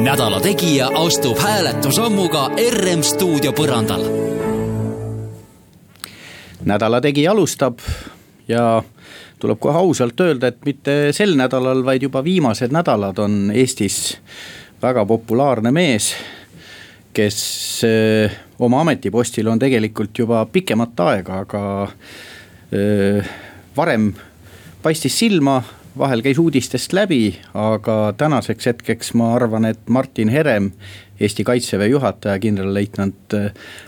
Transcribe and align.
Nädala 0.00 0.40
Tegija 0.40 0.88
astub 0.94 1.38
hääletusammuga 1.38 2.46
RM 2.70 3.02
stuudio 3.02 3.52
põrandal. 3.52 4.04
nädala 6.64 7.00
Tegija 7.00 7.30
alustab 7.32 7.78
ja 8.48 8.82
tuleb 9.38 9.58
kohe 9.60 9.78
ausalt 9.78 10.20
öelda, 10.20 10.48
et 10.48 10.64
mitte 10.64 11.12
sel 11.12 11.36
nädalal, 11.36 11.84
vaid 11.84 12.02
juba 12.02 12.24
viimased 12.24 12.72
nädalad 12.72 13.18
on 13.18 13.50
Eestis 13.54 14.16
väga 14.82 15.04
populaarne 15.06 15.70
mees, 15.70 16.14
kes 17.12 17.40
öö, 17.84 18.28
oma 18.58 18.80
ametipostil 18.80 19.48
on 19.48 19.58
tegelikult 19.58 20.18
juba 20.18 20.46
pikemat 20.46 21.00
aega, 21.00 21.42
aga 21.44 21.62
öö, 22.72 23.22
varem 23.76 24.14
paistis 24.82 25.18
silma 25.18 25.62
vahel 25.98 26.22
käis 26.22 26.38
uudistest 26.38 26.92
läbi, 26.92 27.34
aga 27.54 28.12
tänaseks 28.16 28.66
hetkeks 28.66 29.14
ma 29.14 29.34
arvan, 29.34 29.64
et 29.64 29.88
Martin 29.88 30.28
Herem, 30.28 30.70
Eesti 31.20 31.44
kaitseväe 31.44 31.88
juhataja, 31.88 32.38
kindralleitnant, 32.38 33.34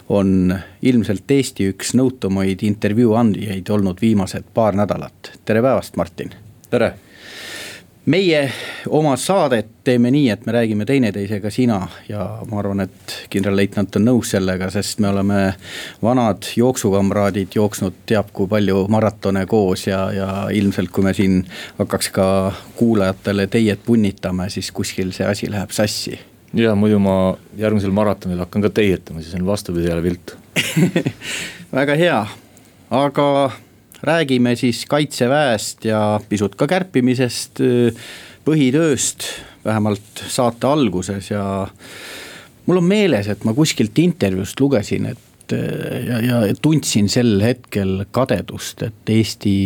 on 0.08 0.54
ilmselt 0.82 1.30
Eesti 1.30 1.70
üks 1.72 1.94
nõutumaid 1.96 2.64
intervjuu 2.66 3.14
andjaid 3.16 3.70
olnud 3.70 4.00
viimased 4.00 4.50
paar 4.54 4.76
nädalat. 4.76 5.32
tere 5.44 5.62
päevast, 5.62 5.96
Martin. 5.96 6.30
tere 6.70 6.94
meie 8.04 8.50
oma 8.90 9.14
saadet 9.16 9.68
teeme 9.84 10.10
nii, 10.10 10.30
et 10.30 10.46
me 10.46 10.52
räägime 10.52 10.86
teineteisega 10.86 11.50
sina 11.50 11.78
ja 12.08 12.24
ma 12.50 12.58
arvan, 12.58 12.82
et 12.82 13.14
kindralleitnant 13.30 13.96
on 13.98 14.06
nõus 14.08 14.32
sellega, 14.34 14.70
sest 14.74 14.98
me 15.02 15.10
oleme 15.12 15.38
vanad 16.02 16.48
jooksukamraadid, 16.56 17.54
jooksnud 17.54 18.02
teab 18.10 18.32
kui 18.34 18.50
palju 18.50 18.86
maratone 18.90 19.44
koos 19.46 19.86
ja, 19.86 20.02
ja 20.14 20.28
ilmselt, 20.50 20.90
kui 20.90 21.06
me 21.06 21.14
siin 21.14 21.40
hakkaks 21.78 22.10
ka 22.14 22.26
kuulajatele 22.76 23.46
teied 23.46 23.86
punnitama, 23.86 24.48
siis 24.50 24.72
kuskil 24.74 25.14
see 25.14 25.26
asi 25.26 25.50
läheb 25.50 25.70
sassi. 25.70 26.18
ja 26.54 26.74
muidu 26.74 26.98
ma 26.98 27.36
järgmisel 27.56 27.94
maratonil 27.94 28.42
hakkan 28.42 28.62
ka 28.62 28.70
teietama, 28.70 29.22
siis 29.22 29.34
on 29.34 29.46
vastupidi 29.46 29.88
jälle 29.88 30.02
viltu 30.02 30.34
väga 31.78 31.94
hea, 31.94 32.26
aga 32.90 33.28
räägime 34.02 34.56
siis 34.56 34.84
kaitseväest 34.90 35.84
ja 35.84 36.20
pisut 36.28 36.56
ka 36.58 36.66
kärpimisest, 36.70 37.62
põhitööst, 38.46 39.26
vähemalt 39.64 40.24
saate 40.28 40.66
alguses 40.66 41.30
ja. 41.30 41.44
mul 42.66 42.80
on 42.80 42.88
meeles, 42.88 43.28
et 43.30 43.44
ma 43.44 43.54
kuskilt 43.54 43.98
intervjuust 43.98 44.60
lugesin, 44.60 45.06
et 45.12 45.54
ja, 46.08 46.18
ja 46.22 46.42
tundsin 46.62 47.08
sel 47.12 47.36
hetkel 47.42 48.04
kadedust, 48.10 48.82
et 48.82 49.10
Eesti 49.14 49.56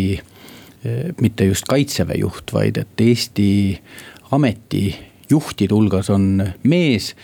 mitte 1.21 1.49
just 1.49 1.67
kaitseväe 1.69 2.21
juht, 2.21 2.53
vaid 2.53 2.77
et 2.79 3.01
Eesti 3.01 3.49
ametijuhtide 4.37 5.75
hulgas 5.75 6.11
on 6.13 6.45
mees, 6.63 7.15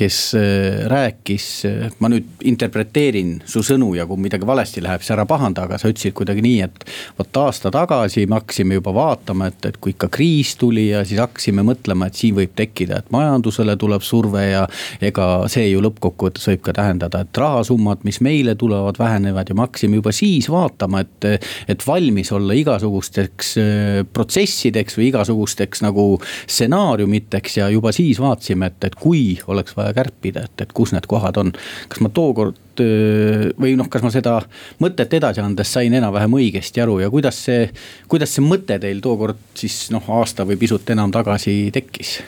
kes 0.00 0.34
äh, 0.34 0.86
rääkis, 0.88 1.46
äh, 1.68 1.90
ma 2.00 2.08
nüüd 2.08 2.40
interpreteerin 2.48 3.34
su 3.48 3.60
sõnu 3.66 3.92
ja 3.98 4.06
kui 4.08 4.20
midagi 4.20 4.46
valesti 4.48 4.80
läheb, 4.84 5.02
siis 5.04 5.12
ära 5.12 5.26
pahanda, 5.28 5.66
aga 5.66 5.76
sa 5.80 5.90
ütlesid 5.92 6.14
kuidagi 6.16 6.44
nii, 6.44 6.60
et. 6.64 6.86
vot 7.18 7.40
aasta 7.42 7.72
tagasi 7.74 8.24
me 8.30 8.38
hakkasime 8.38 8.78
juba 8.78 8.94
vaatama, 8.96 9.50
et, 9.50 9.66
et 9.68 9.76
kui 9.76 9.92
ikka 9.92 10.08
kriis 10.12 10.54
tuli 10.60 10.86
ja 10.88 11.02
siis 11.04 11.20
hakkasime 11.20 11.64
mõtlema, 11.66 12.08
et 12.08 12.16
siin 12.16 12.38
võib 12.38 12.54
tekkida, 12.56 13.02
et 13.02 13.12
majandusele 13.12 13.76
tuleb 13.80 14.04
surve 14.06 14.46
ja. 14.46 14.62
ega 15.04 15.26
see 15.52 15.66
ju 15.68 15.82
lõppkokkuvõttes 15.84 16.48
võib 16.52 16.64
ka 16.64 16.74
tähendada, 16.80 17.22
et 17.26 17.42
rahasummad, 17.42 18.00
mis 18.08 18.22
meile 18.24 18.56
tulevad, 18.60 18.98
vähenevad 19.00 19.52
ja 19.52 19.58
me 19.58 19.66
hakkasime 19.66 20.00
juba 20.00 20.14
siis 20.16 20.48
vaatama, 20.52 21.04
et. 21.04 21.28
et 21.68 21.86
valmis 21.86 22.28
olla 22.32 22.54
igasugusteks 22.56 23.52
äh, 23.60 24.00
protsessideks 24.12 24.96
või 24.98 25.10
igasugusteks 25.10 25.84
nagu 25.84 26.06
stsenaariumiteks 26.46 27.60
ja 27.60 27.68
juba 27.72 27.92
siis 27.94 28.20
vaatasime, 28.22 28.70
et, 28.70 28.88
et 28.88 28.96
kui 29.00 29.34
oleks 29.50 29.76
vaja 29.76 29.89
kärpida, 29.96 30.44
et, 30.48 30.64
et 30.64 30.74
kus 30.76 30.94
need 30.94 31.06
kohad 31.10 31.40
on. 31.40 31.52
kas 31.88 32.02
ma 32.04 32.10
tookord 32.14 32.58
või 33.60 33.74
noh, 33.76 33.88
kas 33.92 34.04
ma 34.04 34.12
seda 34.14 34.38
mõtet 34.80 35.12
edasi 35.18 35.42
andes 35.44 35.72
sain 35.72 35.92
enam-vähem 35.98 36.38
õigesti 36.38 36.80
aru 36.80 37.00
ja 37.02 37.10
kuidas 37.12 37.42
see, 37.44 37.66
kuidas 38.08 38.32
see 38.34 38.44
mõte 38.44 38.78
teil 38.80 39.02
tookord 39.04 39.40
siis 39.58 39.90
noh, 39.94 40.06
aasta 40.20 40.46
või 40.48 40.56
pisut 40.60 40.88
enam 40.94 41.12
tagasi 41.12 41.56
tekkis? 41.74 42.18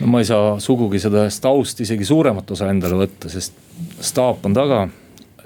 no 0.00 0.12
ma 0.12 0.22
ei 0.22 0.28
saa 0.28 0.58
sugugi 0.62 1.00
sellest 1.02 1.46
aust 1.48 1.80
isegi 1.82 2.06
suuremat 2.06 2.50
osa 2.54 2.70
endale 2.70 2.98
võtta, 3.00 3.30
sest 3.32 3.56
staap 4.04 4.46
on 4.46 4.54
taga. 4.56 4.86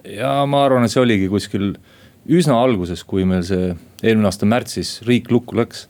ja 0.09 0.35
ma 0.47 0.65
arvan, 0.67 0.85
et 0.85 0.93
see 0.93 1.03
oligi 1.03 1.31
kuskil 1.33 1.73
üsna 2.33 2.59
alguses, 2.63 3.03
kui 3.05 3.25
meil 3.29 3.45
see 3.47 3.73
eelmine 4.03 4.29
aasta 4.29 4.49
märtsis 4.49 5.01
riik 5.07 5.31
lukku 5.33 5.57
läks 5.59 5.87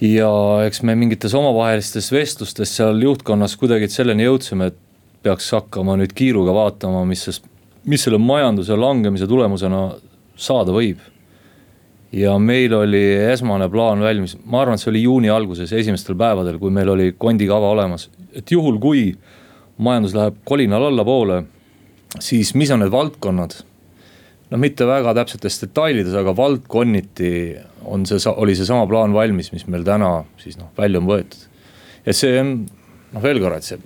ja 0.00 0.30
eks 0.64 0.82
me 0.82 0.94
mingites 0.96 1.34
omavahelistes 1.36 2.08
vestlustes 2.12 2.72
seal 2.76 3.00
juhtkonnas 3.04 3.56
kuidagi 3.60 3.88
selleni 3.92 4.24
jõudsime, 4.24 4.70
et 4.70 4.78
peaks 5.22 5.50
hakkama 5.52 5.98
nüüd 6.00 6.14
kiiruga 6.16 6.54
vaatama, 6.56 7.04
mis 7.08 7.26
sest, 7.28 7.44
mis 7.84 8.04
selle 8.06 8.20
majanduse 8.20 8.76
langemise 8.76 9.28
tulemusena 9.28 9.90
saada 10.40 10.72
võib. 10.72 11.00
ja 12.12 12.32
meil 12.42 12.72
oli 12.74 13.04
esmane 13.30 13.68
plaan 13.70 14.00
valmis, 14.02 14.32
ma 14.44 14.64
arvan, 14.64 14.74
et 14.74 14.82
see 14.82 14.90
oli 14.90 15.02
juuni 15.04 15.28
alguses, 15.30 15.70
esimestel 15.70 16.16
päevadel, 16.18 16.56
kui 16.58 16.72
meil 16.74 16.88
oli 16.90 17.12
kondikava 17.18 17.68
olemas, 17.70 18.08
et 18.34 18.50
juhul, 18.50 18.80
kui 18.82 19.12
majandus 19.78 20.16
läheb 20.16 20.40
kolinal 20.44 20.88
allapoole, 20.88 21.44
siis 22.18 22.50
mis 22.58 22.72
on 22.74 22.82
need 22.82 22.90
valdkonnad 22.90 23.60
no 24.50 24.58
mitte 24.58 24.86
väga 24.88 25.14
täpsetes 25.16 25.60
detailides, 25.62 26.14
aga 26.18 26.34
valdkonniti 26.36 27.32
on 27.90 28.04
see, 28.08 28.20
oli 28.30 28.56
seesama 28.58 28.86
plaan 28.90 29.14
valmis, 29.14 29.52
mis 29.54 29.66
meil 29.70 29.84
täna 29.86 30.24
siis 30.40 30.58
noh, 30.60 30.72
välja 30.78 31.00
on 31.00 31.08
võetud. 31.08 31.46
ja 32.06 32.16
see 32.16 32.42
noh, 32.42 33.22
veel 33.22 33.40
korra, 33.42 33.60
et 33.60 33.68
see 33.68 33.78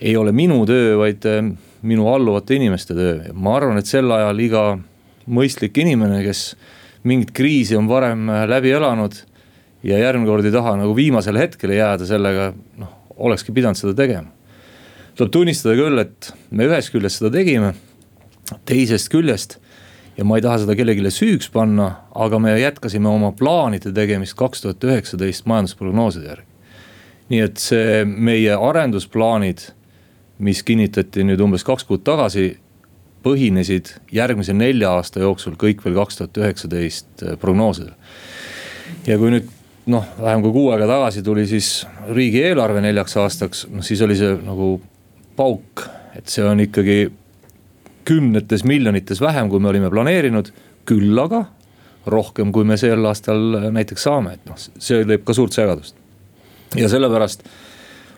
ei 0.00 0.16
ole 0.18 0.34
minu 0.36 0.58
töö, 0.68 0.96
vaid 1.00 1.24
eh, 1.30 1.40
minu 1.86 2.08
alluvate 2.12 2.58
inimeste 2.58 2.96
töö 2.96 3.32
ma 3.32 3.56
arvan, 3.60 3.78
et 3.80 3.88
sel 3.88 4.10
ajal 4.12 4.42
iga 4.42 4.66
mõistlik 5.26 5.78
inimene, 5.82 6.20
kes 6.26 6.52
mingit 7.06 7.32
kriisi 7.34 7.78
on 7.78 7.88
varem 7.90 8.28
eh, 8.30 8.44
läbi 8.50 8.74
elanud. 8.74 9.22
ja 9.86 9.98
järgmine 10.00 10.26
kord 10.26 10.44
ei 10.44 10.54
taha 10.54 10.72
nagu 10.80 10.94
viimasele 10.96 11.38
hetkele 11.38 11.76
jääda 11.76 12.06
sellega, 12.08 12.50
noh, 12.80 12.90
olekski 13.16 13.54
pidanud 13.54 13.78
seda 13.78 13.94
tegema. 13.94 14.32
tuleb 15.14 15.30
tunnistada 15.32 15.78
küll, 15.78 16.02
et 16.02 16.32
me 16.50 16.66
ühest 16.66 16.90
küljest 16.90 17.22
seda 17.22 17.30
tegime, 17.30 17.72
teisest 18.66 19.08
küljest 19.14 19.60
ja 20.16 20.24
ma 20.24 20.38
ei 20.38 20.44
taha 20.44 20.62
seda 20.62 20.76
kellelegi 20.76 21.12
süüks 21.12 21.48
panna, 21.52 21.90
aga 22.14 22.38
me 22.40 22.54
jätkasime 22.58 23.08
oma 23.10 23.32
plaanide 23.36 23.92
tegemist 23.96 24.36
kaks 24.38 24.64
tuhat 24.64 24.84
üheksateist 24.84 25.46
majandusprognooside 25.46 26.30
järgi. 26.30 26.46
nii 27.28 27.40
et 27.42 27.58
see 27.58 28.04
meie 28.06 28.54
arendusplaanid, 28.54 29.64
mis 30.38 30.62
kinnitati 30.62 31.24
nüüd 31.26 31.40
umbes 31.42 31.64
kaks 31.66 31.84
kuud 31.84 32.04
tagasi, 32.06 32.56
põhinesid 33.26 33.90
järgmise 34.14 34.54
nelja 34.54 34.92
aasta 34.94 35.20
jooksul 35.24 35.56
kõik 35.58 35.82
veel 35.84 35.96
kaks 35.98 36.20
tuhat 36.20 36.38
üheksateist 36.38 37.26
prognoosidel. 37.42 37.94
ja 39.06 39.18
kui 39.18 39.34
nüüd 39.34 39.50
noh, 39.90 40.06
vähem 40.20 40.42
kui 40.42 40.54
kuu 40.54 40.70
aega 40.70 40.86
tagasi 40.90 41.22
tuli 41.26 41.46
siis 41.50 41.86
riigieelarve 42.08 42.80
neljaks 42.80 43.16
aastaks, 43.22 43.66
noh 43.70 43.84
siis 43.84 44.02
oli 44.06 44.16
see 44.18 44.32
nagu 44.46 44.76
pauk, 45.36 45.86
et 46.16 46.30
see 46.30 46.44
on 46.46 46.62
ikkagi 46.62 47.10
kümnetes 48.06 48.64
miljonites 48.64 49.20
vähem, 49.20 49.50
kui 49.50 49.60
me 49.60 49.70
olime 49.72 49.90
planeerinud, 49.90 50.52
küll 50.86 51.18
aga 51.18 51.44
rohkem, 52.06 52.52
kui 52.54 52.66
me 52.66 52.76
sel 52.78 53.02
aastal 53.08 53.70
näiteks 53.74 54.06
saame, 54.06 54.36
et 54.36 54.44
noh, 54.46 54.58
see 54.58 55.02
teeb 55.08 55.24
ka 55.26 55.34
suurt 55.34 55.56
segadust. 55.56 55.96
ja 56.76 56.88
sellepärast 56.90 57.42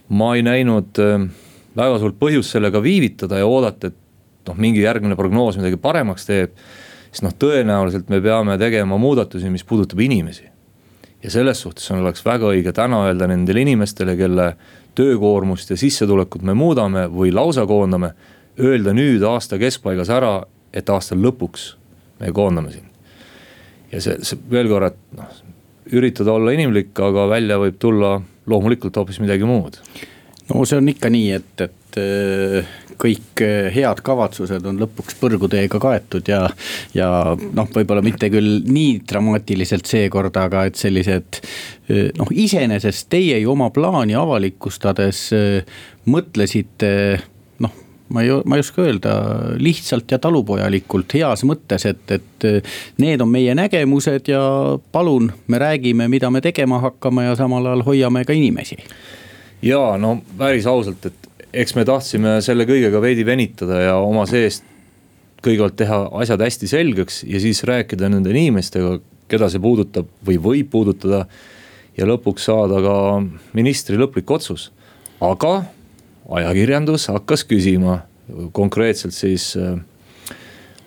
ma 0.08 0.34
ei 0.36 0.42
näinud 0.44 1.00
äh, 1.04 1.24
väga 1.76 1.98
suurt 2.02 2.18
põhjust 2.20 2.56
sellega 2.56 2.82
viivitada 2.84 3.40
ja 3.40 3.48
oodata, 3.48 3.88
et 3.88 4.48
noh, 4.48 4.60
mingi 4.60 4.84
järgmine 4.84 5.16
prognoos 5.16 5.58
midagi 5.60 5.80
paremaks 5.80 6.28
teeb. 6.28 6.54
siis 7.10 7.24
noh, 7.24 7.32
tõenäoliselt 7.32 8.12
me 8.12 8.20
peame 8.20 8.58
tegema 8.60 8.98
muudatusi, 9.00 9.50
mis 9.50 9.64
puudutab 9.64 10.00
inimesi. 10.00 10.44
ja 11.22 11.30
selles 11.30 11.60
suhtes 11.60 11.90
on, 11.90 12.04
oleks 12.04 12.24
väga 12.24 12.52
õige 12.52 12.72
täna 12.72 13.06
öelda 13.06 13.26
nendele 13.26 13.64
inimestele, 13.64 14.16
kelle 14.16 14.52
töökoormust 14.94 15.70
ja 15.70 15.76
sissetulekut 15.76 16.42
me 16.42 16.54
muudame 16.54 17.06
või 17.08 17.32
lausa 17.32 17.66
koondame 17.66 18.12
öelda 18.58 18.94
nüüd 18.96 19.24
aasta 19.26 19.58
keskpaigas 19.60 20.10
ära, 20.12 20.32
et 20.74 20.90
aasta 20.90 21.16
lõpuks 21.18 21.70
me 22.20 22.32
koondame 22.34 22.72
sind. 22.74 22.88
ja 23.92 24.02
see, 24.04 24.18
see 24.22 24.38
veel 24.50 24.68
korra, 24.68 24.92
et 24.92 25.18
noh, 25.18 25.40
üritada 25.98 26.34
olla 26.36 26.52
inimlik, 26.52 26.92
aga 27.00 27.28
välja 27.30 27.56
võib 27.60 27.78
tulla 27.80 28.18
loomulikult 28.48 28.96
hoopis 28.96 29.20
midagi 29.22 29.46
muud 29.48 29.78
no 30.48 30.64
see 30.64 30.80
on 30.80 30.88
ikka 30.90 31.10
nii, 31.12 31.30
et, 31.36 31.64
et 31.64 31.98
äh, 32.00 32.76
kõik 32.98 33.42
äh, 33.44 33.68
head 33.74 34.02
kavatsused 34.04 34.66
on 34.68 34.80
lõpuks 34.80 35.18
põrguteega 35.20 35.80
kaetud 35.82 36.28
ja. 36.30 36.44
ja 36.96 37.08
noh, 37.36 37.70
võib-olla 37.74 38.02
mitte 38.04 38.30
küll 38.32 38.62
nii 38.66 39.00
dramaatiliselt 39.08 39.88
seekord, 39.88 40.36
aga 40.40 40.66
et 40.70 40.80
sellised 40.80 41.40
äh, 41.40 42.08
noh, 42.18 42.32
iseenesest 42.32 43.10
teie 43.12 43.40
ju 43.42 43.52
oma 43.54 43.70
plaani 43.74 44.16
avalikustades 44.18 45.28
mõtlesite 46.08 46.92
ma 48.14 48.24
ei, 48.24 48.32
ma 48.44 48.56
ei 48.56 48.64
oska 48.64 48.82
öelda, 48.84 49.14
lihtsalt 49.60 50.10
ja 50.10 50.18
talupojalikult, 50.22 51.14
heas 51.18 51.44
mõttes, 51.48 51.84
et, 51.88 52.16
et 52.16 52.48
need 53.02 53.20
on 53.20 53.30
meie 53.32 53.54
nägemused 53.58 54.30
ja 54.32 54.42
palun, 54.92 55.32
me 55.46 55.60
räägime, 55.60 56.08
mida 56.08 56.30
me 56.30 56.42
tegema 56.44 56.80
hakkame 56.84 57.28
ja 57.28 57.36
samal 57.38 57.66
ajal 57.66 57.86
hoiame 57.86 58.24
ka 58.28 58.36
inimesi 58.36 58.80
ja 59.62 59.80
no 59.98 60.18
päris 60.38 60.66
ausalt, 60.70 61.06
et 61.06 61.28
eks 61.62 61.74
me 61.76 61.84
tahtsime 61.88 62.38
selle 62.44 62.66
kõigega 62.68 63.00
veidi 63.02 63.24
venitada 63.26 63.80
ja 63.82 63.94
oma 64.02 64.26
seest 64.28 64.66
kõigepealt 65.44 65.76
teha 65.78 66.00
asjad 66.22 66.42
hästi 66.42 66.68
selgeks 66.70 67.22
ja 67.28 67.40
siis 67.42 67.62
rääkida 67.66 68.10
nende 68.10 68.32
inimestega, 68.34 68.98
keda 69.30 69.48
see 69.50 69.62
puudutab 69.62 70.08
või 70.26 70.38
võib 70.42 70.70
puudutada. 70.72 71.26
ja 71.98 72.06
lõpuks 72.06 72.44
saada 72.46 72.78
ka 72.78 72.94
ministri 73.58 73.96
lõplik 73.98 74.30
otsus, 74.30 74.70
aga 75.20 75.64
ajakirjandus 76.28 77.08
hakkas 77.08 77.44
küsima 77.48 78.02
konkreetselt 78.52 79.16
siis 79.16 79.54
äh, 79.56 79.78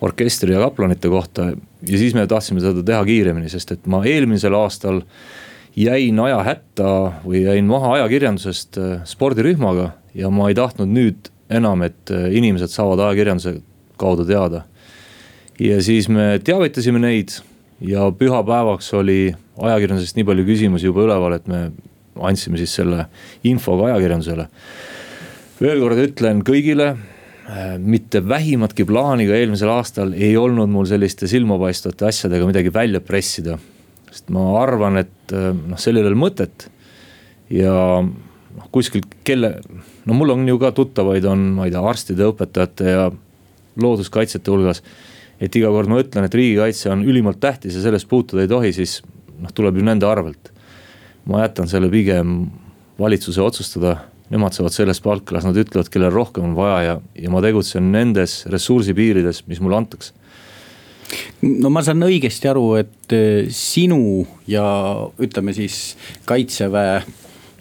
orkestri 0.00 0.54
ja 0.54 0.60
kaplanite 0.62 1.08
kohta 1.08 1.52
ja 1.86 1.98
siis 1.98 2.14
me 2.14 2.26
tahtsime 2.26 2.62
seda 2.62 2.82
teha 2.86 3.04
kiiremini, 3.06 3.50
sest 3.50 3.74
et 3.74 3.86
ma 3.90 4.02
eelmisel 4.06 4.54
aastal 4.58 5.02
jäin 5.76 6.18
ajahätta 6.20 6.88
või 7.24 7.44
jäin 7.46 7.68
maha 7.70 7.96
ajakirjandusest 7.98 8.78
äh, 8.78 8.96
spordirühmaga 9.08 9.92
ja 10.14 10.30
ma 10.30 10.50
ei 10.50 10.58
tahtnud 10.58 10.90
nüüd 10.90 11.32
enam, 11.52 11.82
et 11.86 12.12
äh, 12.12 12.28
inimesed 12.38 12.72
saavad 12.72 13.00
ajakirjanduse 13.08 13.60
kaudu 14.00 14.26
teada. 14.26 14.64
ja 15.60 15.82
siis 15.82 16.08
me 16.08 16.40
teavitasime 16.44 16.98
neid 16.98 17.34
ja 17.80 18.10
pühapäevaks 18.10 18.94
oli 18.94 19.34
ajakirjandusest 19.58 20.16
nii 20.16 20.24
palju 20.24 20.46
küsimusi 20.46 20.88
juba 20.88 21.04
üleval, 21.06 21.36
et 21.36 21.46
me 21.50 21.70
andsime 22.20 22.58
siis 22.60 22.74
selle 22.74 23.06
info 23.44 23.76
ka 23.78 23.90
ajakirjandusele. 23.90 24.48
Veel 25.62 25.82
kord 25.82 26.00
ütlen 26.02 26.42
kõigile, 26.46 26.92
äh, 27.46 27.76
mitte 27.78 28.22
vähimatki 28.26 28.86
plaani 28.88 29.28
ka 29.28 29.38
eelmisel 29.38 29.70
aastal 29.72 30.14
ei 30.14 30.34
olnud 30.36 30.70
mul 30.72 30.88
selliste 30.90 31.30
silmapaistvate 31.30 32.08
asjadega 32.08 32.48
midagi 32.48 32.74
välja 32.74 33.00
pressida 33.00 33.58
sest 34.12 34.28
ma 34.32 34.44
arvan, 34.60 35.00
et 35.00 35.32
äh, 35.32 35.50
noh, 35.56 35.80
sellel 35.80 36.04
ei 36.04 36.12
ole 36.12 36.20
mõtet. 36.20 36.68
ja 37.52 37.72
noh, 38.02 38.68
kuskil 38.74 39.04
kelle, 39.26 39.54
no 40.08 40.16
mul 40.16 40.34
on 40.34 40.44
ju 40.48 40.58
ka 40.60 40.72
tuttavaid, 40.76 41.24
on, 41.28 41.48
ma 41.56 41.68
ei 41.68 41.72
tea, 41.72 41.82
arstide, 41.88 42.28
õpetajate 42.32 42.92
ja 42.92 43.08
looduskaitsjate 43.80 44.52
hulgas. 44.52 44.82
et 45.42 45.56
iga 45.58 45.72
kord 45.74 45.90
ma 45.90 46.00
ütlen, 46.02 46.28
et 46.28 46.36
riigikaitse 46.36 46.92
on 46.92 47.04
ülimalt 47.08 47.40
tähtis 47.40 47.76
ja 47.76 47.84
sellest 47.84 48.08
puutuda 48.08 48.44
ei 48.44 48.50
tohi, 48.50 48.72
siis 48.76 49.00
noh, 49.40 49.52
tuleb 49.54 49.80
ju 49.80 49.86
nende 49.86 50.06
arvelt. 50.06 50.52
ma 51.24 51.44
jätan 51.46 51.70
selle 51.70 51.88
pigem 51.88 52.50
valitsuse 53.00 53.40
otsustada 53.40 53.96
nemad 54.32 54.56
saavad 54.56 54.74
sellest 54.74 55.04
palka, 55.04 55.36
las 55.36 55.46
nad 55.46 55.58
ütlevad, 55.60 55.90
kellel 55.92 56.12
rohkem 56.14 56.50
on 56.50 56.56
vaja 56.56 56.82
ja, 56.86 56.98
ja 57.20 57.32
ma 57.32 57.42
tegutsen 57.44 57.92
nendes 57.92 58.42
ressursi 58.52 58.94
piirides, 58.96 59.44
mis 59.50 59.60
mulle 59.62 59.82
antakse. 59.82 60.16
No 61.44 61.68
ma 61.72 61.82
saan 61.84 62.04
õigesti 62.06 62.48
aru, 62.48 62.68
et 62.80 63.12
eh, 63.12 63.50
sinu 63.52 64.22
ja 64.48 64.64
ütleme 65.20 65.52
siis 65.56 65.98
kaitseväe 66.28 67.02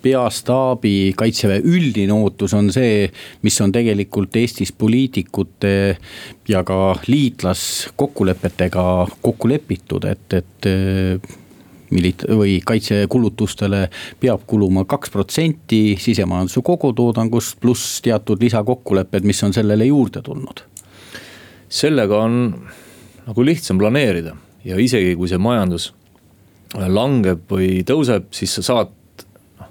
peastaabi, 0.01 1.11
kaitseväe 1.17 1.61
üldine 1.67 2.15
ootus 2.15 2.55
on 2.57 2.71
see, 2.73 3.03
mis 3.45 3.59
on 3.61 3.73
tegelikult 3.75 4.35
Eestis 4.39 4.71
poliitikute 4.73 5.73
ja 6.49 6.63
ka 6.65 6.95
liitlaskokkulepetega 7.05 8.85
kokku 9.21 9.51
lepitud, 9.51 10.07
et, 10.09 10.39
et 10.39 10.71
eh, 10.71 11.37
milit- 11.91 12.25
või 12.27 12.59
kaitsekulutustele 12.65 13.85
peab 14.19 14.45
kuluma 14.47 14.85
kaks 14.85 15.11
protsenti 15.13 15.97
sisemajanduse 15.99 16.63
kogutoodangust, 16.63 17.57
pluss 17.61 18.01
teatud 18.01 18.41
lisakokkulepped, 18.41 19.27
mis 19.27 19.43
on 19.43 19.53
sellele 19.53 19.85
juurde 19.85 20.21
tulnud. 20.21 20.63
sellega 21.71 22.17
on 22.17 22.65
nagu 23.27 23.45
lihtsam 23.45 23.77
planeerida 23.79 24.35
ja 24.65 24.79
isegi 24.79 25.15
kui 25.15 25.29
see 25.31 25.37
majandus 25.37 25.93
langeb 26.75 27.45
või 27.51 27.81
tõuseb, 27.87 28.29
siis 28.35 28.53
sa 28.55 28.63
saad, 28.63 28.91
noh, 29.59 29.69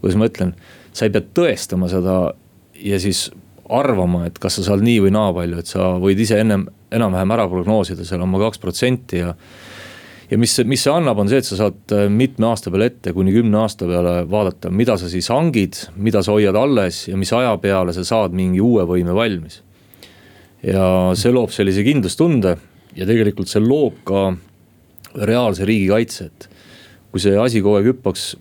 kuidas 0.00 0.18
ma 0.18 0.28
ütlen, 0.30 0.54
sa 0.92 1.06
ei 1.06 1.14
pea 1.14 1.22
tõestama 1.34 1.88
seda 1.90 2.34
ja 2.78 3.00
siis 3.02 3.28
arvama, 3.70 4.24
et 4.28 4.38
kas 4.38 4.58
sa 4.58 4.66
saad 4.66 4.82
nii 4.84 5.00
või 5.06 5.12
naa 5.14 5.32
palju, 5.34 5.58
et 5.58 5.70
sa 5.70 5.94
võid 6.02 6.20
ise 6.20 6.38
ennem 6.42 6.66
enam-vähem 6.94 7.34
ära 7.34 7.46
prognoosida 7.50 8.06
seal 8.06 8.22
oma 8.24 8.40
kaks 8.42 8.60
protsenti 8.62 9.22
ja. 9.22 9.34
Ja 10.30 10.38
mis, 10.40 10.54
mis 10.68 10.84
see 10.84 10.92
annab, 10.92 11.18
on 11.20 11.30
see, 11.30 11.40
et 11.42 11.48
sa 11.48 11.58
saad 11.58 11.94
äh, 11.94 12.06
mitme 12.12 12.48
aasta 12.50 12.72
peale 12.72 12.88
ette, 12.92 13.12
kuni 13.16 13.34
kümne 13.34 13.60
aasta 13.62 13.88
peale 13.88 14.14
vaadata, 14.30 14.72
mida 14.72 14.96
sa 15.00 15.10
siis 15.12 15.28
hangid, 15.32 15.78
mida 15.96 16.22
sa 16.24 16.36
hoiad 16.36 16.56
alles 16.58 17.04
ja 17.10 17.18
mis 17.20 17.32
aja 17.36 17.54
peale 17.62 17.94
sa 17.96 18.06
saad 18.06 18.36
mingi 18.36 18.62
uue 18.64 18.86
võime 18.88 19.16
valmis. 19.16 19.60
ja 20.64 21.12
see 21.18 21.32
loob 21.32 21.52
sellise 21.52 21.84
kindlustunde 21.84 22.56
ja 22.96 23.04
tegelikult 23.04 23.50
see 23.50 23.60
loob 23.60 24.00
ka 24.08 24.30
reaalse 25.28 25.66
riigikaitse, 25.68 26.24
et 26.24 26.48
kui 27.12 27.22
see 27.22 27.36
asi 27.38 27.60
kogu 27.62 27.78
aeg 27.78 27.92
hüppaks 27.92 28.32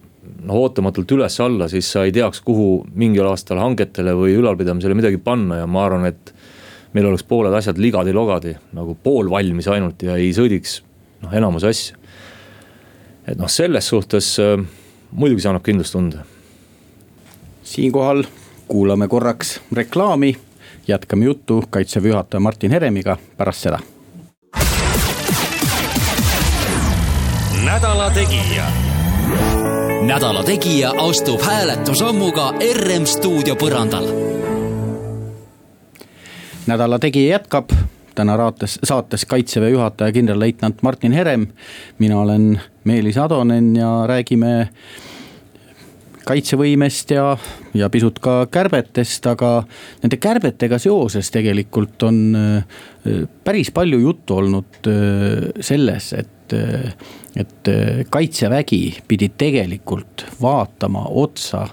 noh 0.47 0.62
ootamatult 0.63 1.12
üles-alla, 1.18 1.68
siis 1.71 1.89
sa 1.91 2.06
ei 2.07 2.13
teaks, 2.15 2.39
kuhu 2.45 2.85
mingil 2.95 3.27
aastal 3.27 3.59
hangetele 3.59 4.15
või 4.15 4.38
ülalpidamisele 4.39 4.95
midagi 4.95 5.19
panna 5.24 5.59
ja 5.62 5.68
ma 5.68 5.83
arvan, 5.83 6.07
et 6.07 6.31
meil 6.95 7.09
oleks 7.09 7.25
pooled 7.27 7.53
asjad 7.57 7.80
ligadi-logadi 7.81 8.56
nagu 8.77 8.95
poolvalmis 9.03 9.68
ainult 9.74 10.03
ja 10.06 10.15
ei 10.19 10.31
sõidiks 10.35 10.80
noh, 11.23 11.33
enamus 11.33 11.63
asju. 11.63 11.97
et 13.27 13.37
noh, 13.37 13.49
selles 13.49 13.87
suhtes 13.87 14.35
äh, 14.39 14.59
muidugi 15.11 15.41
see 15.41 15.49
annab 15.49 15.65
kindlustunde. 15.65 16.25
siinkohal 17.63 18.23
kuulame 18.67 19.07
korraks 19.07 19.59
reklaami, 19.71 20.35
jätkame 20.87 21.25
juttu 21.25 21.63
kaitseväe 21.69 22.13
juhataja 22.15 22.39
Martin 22.39 22.71
Heremiga 22.71 23.17
pärast 23.37 23.67
seda 23.67 23.79
nädala 27.73 28.09
Tegija. 28.09 28.65
nädala 30.01 30.43
Tegija 30.43 30.91
astub 30.97 31.41
hääletusammuga 31.41 32.53
RM 32.73 33.05
stuudio 33.05 33.55
põrandal. 33.55 34.07
nädala 36.68 36.99
Tegija 36.99 37.37
jätkab 37.37 37.71
täna 38.15 38.37
raates, 38.37 38.79
saates 38.83 39.25
kaitseväe 39.29 39.73
juhataja 39.73 40.11
kindralleitnant 40.11 40.81
Martin 40.81 41.11
Herem. 41.11 41.47
mina 41.99 42.19
olen 42.19 42.61
Meelis 42.83 43.17
Atonen 43.17 43.75
ja 43.75 44.03
räägime 44.07 44.69
kaitsevõimest 46.23 47.11
ja, 47.11 47.37
ja 47.73 47.89
pisut 47.91 48.19
ka 48.23 48.45
kärbetest, 48.51 49.25
aga 49.27 49.63
nende 50.03 50.17
kärbetega 50.17 50.79
seoses 50.79 51.31
tegelikult 51.31 52.03
on 52.07 52.19
äh, 52.35 52.83
päris 53.43 53.71
palju 53.75 53.99
juttu 53.99 54.39
olnud 54.39 54.87
äh, 54.87 55.49
selles, 55.61 56.13
et 56.13 56.29
et 57.33 57.69
kaitsevägi 58.13 58.99
pidi 59.07 59.31
tegelikult 59.39 60.25
vaatama 60.41 61.07
otsa 61.09 61.63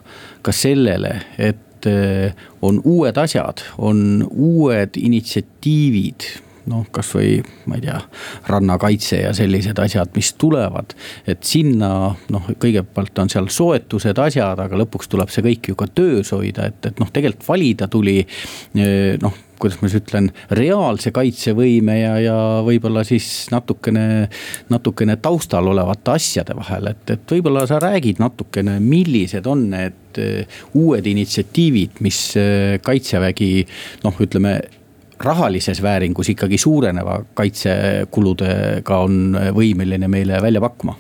ka 0.40 0.54
sellele, 0.56 1.11
et 1.37 1.70
on 1.87 2.81
uued 2.85 3.19
asjad, 3.21 3.65
on 3.79 4.23
uued 4.31 4.99
initsiatiivid 5.01 6.29
noh, 6.71 6.87
kasvõi 6.93 7.41
ma 7.71 7.79
ei 7.79 7.85
tea, 7.85 7.99
rannakaitse 8.51 9.21
ja 9.25 9.35
sellised 9.37 9.79
asjad, 9.83 10.13
mis 10.17 10.33
tulevad. 10.41 10.95
et 11.27 11.43
sinna 11.47 11.91
noh, 12.33 12.49
kõigepealt 12.63 13.19
on 13.23 13.33
seal 13.33 13.51
soetused, 13.53 14.19
asjad, 14.19 14.61
aga 14.61 14.83
lõpuks 14.83 15.11
tuleb 15.11 15.33
see 15.33 15.45
kõik 15.47 15.73
ju 15.73 15.79
ka 15.79 15.89
töös 15.95 16.33
hoida, 16.37 16.71
et, 16.71 16.81
et 16.93 17.01
noh, 17.03 17.11
tegelikult 17.13 17.49
valida 17.49 17.89
tuli 17.91 18.19
eh, 18.21 19.17
noh 19.23 19.47
kuidas 19.61 19.81
ma 19.81 19.90
siis 19.90 20.00
ütlen, 20.02 20.31
reaalse 20.57 21.12
kaitsevõime 21.14 21.97
ja, 22.00 22.14
ja 22.25 22.37
võib-olla 22.67 23.05
siis 23.07 23.29
natukene, 23.52 24.29
natukene 24.73 25.17
taustal 25.23 25.71
olevate 25.71 26.14
asjade 26.17 26.57
vahel, 26.59 26.90
et, 26.93 27.05
et 27.17 27.37
võib-olla 27.37 27.67
sa 27.71 27.81
räägid 27.83 28.23
natukene, 28.23 28.79
millised 28.83 29.47
on 29.50 29.69
need 29.75 30.21
eh, 30.21 30.61
uued 30.81 31.07
initsiatiivid, 31.07 32.00
mis 32.05 32.21
eh, 32.40 32.76
kaitsevägi 32.85 33.52
noh, 34.05 34.23
ütleme 34.25 34.59
rahalises 35.21 35.83
vääringus 35.85 36.33
ikkagi 36.33 36.59
suureneva 36.59 37.19
kaitsekuludega 37.37 39.00
on 39.05 39.37
võimeline 39.57 40.09
meile 40.09 40.40
välja 40.43 40.62
pakkuma? 40.64 40.97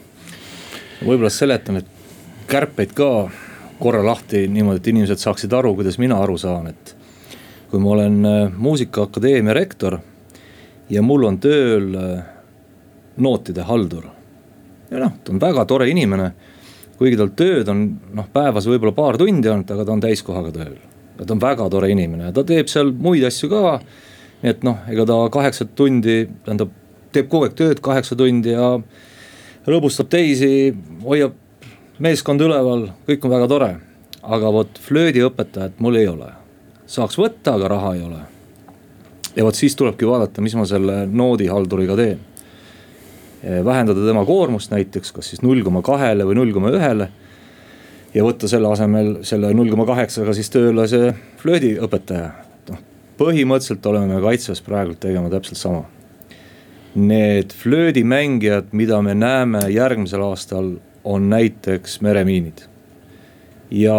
võib-olla 1.00 1.30
seletan, 1.32 1.80
et 1.80 2.00
kärpeid 2.50 2.92
ka 2.92 3.08
korra 3.80 4.02
lahti 4.04 4.44
niimoodi, 4.52 4.82
et 4.82 4.88
inimesed 4.92 5.22
saaksid 5.22 5.54
aru, 5.56 5.72
kuidas 5.78 5.96
mina 6.02 6.18
aru 6.20 6.36
saan, 6.40 6.72
et. 6.74 6.96
Kui 7.70 7.80
ma 7.80 7.94
olen 7.94 8.24
äh, 8.26 8.52
muusikaakadeemia 8.56 9.54
rektor 9.54 9.98
ja 10.90 11.02
mul 11.02 11.24
on 11.28 11.38
tööl 11.42 11.94
äh, 11.94 12.22
nootide 13.16 13.62
haldur. 13.68 14.08
ja 14.90 14.98
noh, 14.98 15.12
ta 15.24 15.32
on 15.32 15.40
väga 15.40 15.64
tore 15.70 15.88
inimene, 15.90 16.32
kuigi 16.98 17.18
tal 17.18 17.30
tööd 17.36 17.68
on 17.70 17.84
noh, 18.16 18.26
päevas 18.32 18.66
võib-olla 18.66 18.94
paar 18.96 19.18
tundi 19.20 19.48
olnud, 19.48 19.70
aga 19.70 19.86
ta 19.86 19.94
on 19.94 20.02
täiskohaga 20.02 20.52
tööl. 20.54 20.74
ta 21.20 21.34
on 21.34 21.42
väga 21.42 21.68
tore 21.70 21.90
inimene 21.92 22.30
ja 22.30 22.32
ta 22.32 22.44
teeb 22.44 22.68
seal 22.68 22.92
muid 22.92 23.24
asju 23.24 23.50
ka. 23.52 23.78
nii 24.42 24.50
et 24.50 24.64
noh, 24.66 24.82
ega 24.88 25.06
ta 25.06 25.20
kaheksat 25.32 25.76
tundi, 25.76 26.24
tähendab, 26.44 26.74
teeb 27.12 27.28
kogu 27.28 27.46
aeg 27.46 27.54
tööd 27.54 27.84
kaheksa 27.84 28.16
tundi 28.16 28.56
ja 28.56 28.72
rõõmustab 29.66 30.08
teisi, 30.10 30.74
hoiab 31.04 31.36
meeskonda 32.00 32.48
üleval, 32.48 32.88
kõik 33.06 33.24
on 33.24 33.36
väga 33.36 33.48
tore. 33.48 33.72
aga 34.20 34.50
vot 34.52 34.78
flöödiõpetajat 34.84 35.78
mul 35.80 35.96
ei 35.96 36.08
ole. 36.08 36.39
Saaks 36.90 37.18
võtta, 37.18 37.54
aga 37.54 37.70
raha 37.70 37.94
ei 37.94 38.02
ole. 38.02 38.20
ja 39.36 39.46
vot 39.46 39.54
siis 39.54 39.76
tulebki 39.78 40.08
vaadata, 40.08 40.42
mis 40.42 40.56
ma 40.58 40.66
selle 40.66 41.04
noodihalduriga 41.06 41.96
teen. 41.96 42.18
vähendada 43.64 44.04
tema 44.06 44.24
koormust 44.26 44.72
näiteks, 44.74 45.12
kas 45.16 45.30
siis 45.30 45.42
null 45.42 45.62
koma 45.64 45.82
kahele 45.82 46.26
või 46.28 46.40
null 46.40 46.52
koma 46.52 46.72
ühele. 46.74 47.08
ja 48.14 48.26
võtta 48.26 48.48
selle 48.48 48.72
asemel 48.72 49.20
selle 49.22 49.54
null 49.54 49.70
koma 49.70 49.86
kaheksaga 49.86 50.34
siis 50.34 50.50
tööle 50.50 50.88
see 50.88 51.14
flöödiõpetaja. 51.42 52.30
noh, 52.70 52.84
põhimõtteliselt 53.18 53.86
oleme 53.86 54.14
me 54.14 54.20
kaitses 54.20 54.60
praegu 54.60 54.98
tegema 54.98 55.30
täpselt 55.30 55.58
sama 55.62 55.86
need 56.94 57.52
flöödimängijad, 57.54 58.72
mida 58.72 59.02
me 59.02 59.14
näeme 59.14 59.60
järgmisel 59.70 60.22
aastal 60.26 60.72
on 61.04 61.30
näiteks 61.30 62.00
meremiinid. 62.00 62.66
ja 63.70 63.94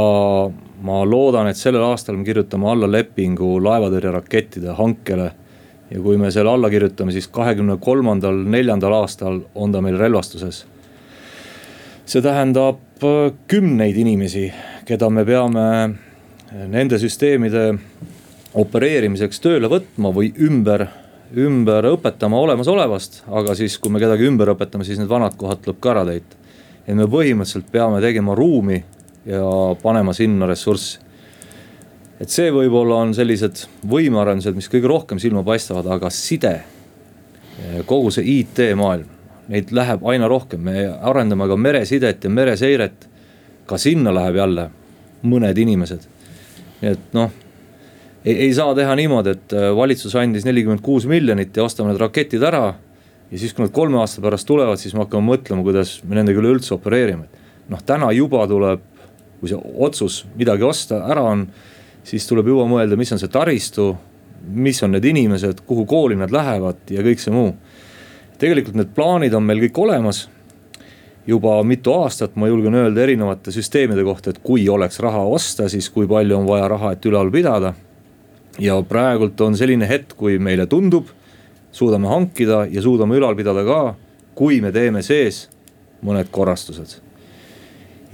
ma 0.81 1.01
loodan, 1.05 1.47
et 1.49 1.59
sellel 1.59 1.83
aastal 1.85 2.17
me 2.17 2.25
kirjutame 2.25 2.69
alla 2.69 2.89
lepingu 2.89 3.55
laevatõrjerakettide 3.63 4.75
hankele. 4.77 5.31
ja 5.91 5.99
kui 5.99 6.17
me 6.17 6.31
selle 6.31 6.49
alla 6.49 6.69
kirjutame, 6.69 7.11
siis 7.11 7.27
kahekümne 7.27 7.75
kolmandal, 7.79 8.37
neljandal 8.47 8.93
aastal 9.01 9.41
on 9.55 9.71
ta 9.71 9.81
meil 9.81 9.97
relvastuses. 9.99 10.65
see 12.05 12.21
tähendab 12.21 13.03
äh, 13.03 13.33
kümneid 13.47 13.97
inimesi, 13.97 14.51
keda 14.85 15.09
me 15.09 15.25
peame 15.25 15.67
äh, 15.83 16.67
nende 16.67 16.99
süsteemide 16.99 17.77
opereerimiseks 18.53 19.39
tööle 19.39 19.67
võtma 19.67 20.11
või 20.11 20.33
ümber 20.39 20.87
ümber 21.31 21.85
õpetama 21.93 22.35
olemasolevast, 22.43 23.23
aga 23.31 23.55
siis, 23.55 23.77
kui 23.79 23.91
me 23.91 23.99
kedagi 23.99 24.25
ümber 24.27 24.49
õpetame, 24.51 24.83
siis 24.83 24.99
need 24.99 25.07
vanad 25.07 25.37
kohad 25.39 25.61
tuleb 25.63 25.77
ka 25.79 25.93
ära 25.93 26.03
täita 26.09 26.41
et 26.87 26.97
me 26.97 27.05
põhimõtteliselt 27.09 27.69
peame 27.71 28.01
tegema 28.01 28.35
ruumi 28.37 28.81
ja 29.25 29.45
panema 29.81 30.13
sinna 30.13 30.47
ressurssi. 30.49 30.99
et 32.21 32.29
see 32.29 32.51
võib-olla 32.53 32.99
on 33.01 33.15
sellised 33.17 33.63
võimearendused, 33.89 34.55
mis 34.55 34.69
kõige 34.69 34.89
rohkem 34.89 35.19
silma 35.19 35.41
paistavad, 35.43 35.87
aga 35.89 36.09
side, 36.13 36.53
kogu 37.89 38.11
see 38.13 38.25
IT-maailm, 38.39 39.07
neid 39.49 39.71
läheb 39.73 40.05
aina 40.07 40.29
rohkem, 40.29 40.61
me 40.61 40.85
arendame 40.87 41.47
ka 41.49 41.57
meresidet 41.57 42.23
ja 42.23 42.29
mereseiret. 42.29 43.07
ka 43.65 43.77
sinna 43.77 44.11
läheb 44.11 44.35
jälle 44.35 44.69
mõned 45.23 45.57
inimesed. 45.57 46.05
nii 46.81 46.91
et 46.91 47.13
noh, 47.13 47.31
ei 48.25 48.53
saa 48.53 48.75
teha 48.75 48.95
niimoodi, 48.95 49.29
et 49.29 49.53
valitsus 49.75 50.15
andis 50.15 50.45
nelikümmend 50.45 50.81
kuus 50.81 51.05
miljonit 51.05 51.57
ja 51.57 51.63
ostame 51.63 51.89
need 51.89 52.01
raketid 52.01 52.43
ära 52.43 52.75
ja 53.31 53.39
siis, 53.39 53.53
kui 53.53 53.65
nad 53.65 53.73
kolme 53.73 53.97
aasta 54.01 54.21
pärast 54.21 54.47
tulevad, 54.47 54.77
siis 54.77 54.93
me 54.93 55.05
hakkame 55.05 55.25
mõtlema, 55.25 55.63
kuidas 55.65 55.99
me 56.03 56.19
nendega 56.19 56.41
üleüldse 56.41 56.75
opereerime. 56.75 57.29
noh, 57.71 57.81
täna 57.85 58.11
juba 58.11 58.43
tuleb, 58.47 58.81
kui 59.41 59.49
see 59.49 59.59
otsus 59.81 60.21
midagi 60.37 60.63
osta 60.63 61.01
ära 61.09 61.23
on, 61.33 61.47
siis 62.05 62.27
tuleb 62.29 62.51
juba 62.51 62.67
mõelda, 62.69 62.97
mis 62.97 63.11
on 63.13 63.19
see 63.21 63.31
taristu, 63.31 63.91
mis 64.53 64.81
on 64.85 64.93
need 64.95 65.05
inimesed, 65.05 65.63
kuhu 65.65 65.85
kooli 65.89 66.17
nad 66.17 66.33
lähevad 66.33 66.93
ja 66.93 67.01
kõik 67.05 67.21
see 67.21 67.33
muu. 67.33 67.55
tegelikult 68.41 68.77
need 68.77 68.93
plaanid 68.95 69.33
on 69.37 69.43
meil 69.45 69.59
kõik 69.65 69.81
olemas. 69.81 70.29
juba 71.27 71.63
mitu 71.63 71.93
aastat 71.93 72.35
ma 72.35 72.47
julgen 72.47 72.73
öelda 72.73 73.01
erinevate 73.01 73.51
süsteemide 73.51 74.03
kohta, 74.03 74.29
et 74.29 74.39
kui 74.43 74.69
oleks 74.69 74.99
raha 74.99 75.21
osta, 75.21 75.69
siis 75.69 75.89
kui 75.89 76.07
palju 76.07 76.37
on 76.37 76.47
vaja 76.47 76.67
raha, 76.67 76.91
et 76.91 77.05
ülal 77.05 77.31
pidada. 77.31 77.73
ja 78.59 78.81
praegult 78.81 79.41
on 79.41 79.57
selline 79.57 79.87
hetk, 79.87 80.15
kui 80.17 80.39
meile 80.39 80.65
tundub 80.65 81.07
suudame 81.71 82.07
hankida 82.07 82.65
ja 82.69 82.81
suudame 82.81 83.15
ülal 83.15 83.35
pidada 83.35 83.63
ka, 83.63 83.95
kui 84.35 84.61
me 84.61 84.71
teeme 84.71 85.01
sees 85.01 85.47
mõned 86.03 86.29
korrastused. 86.31 87.10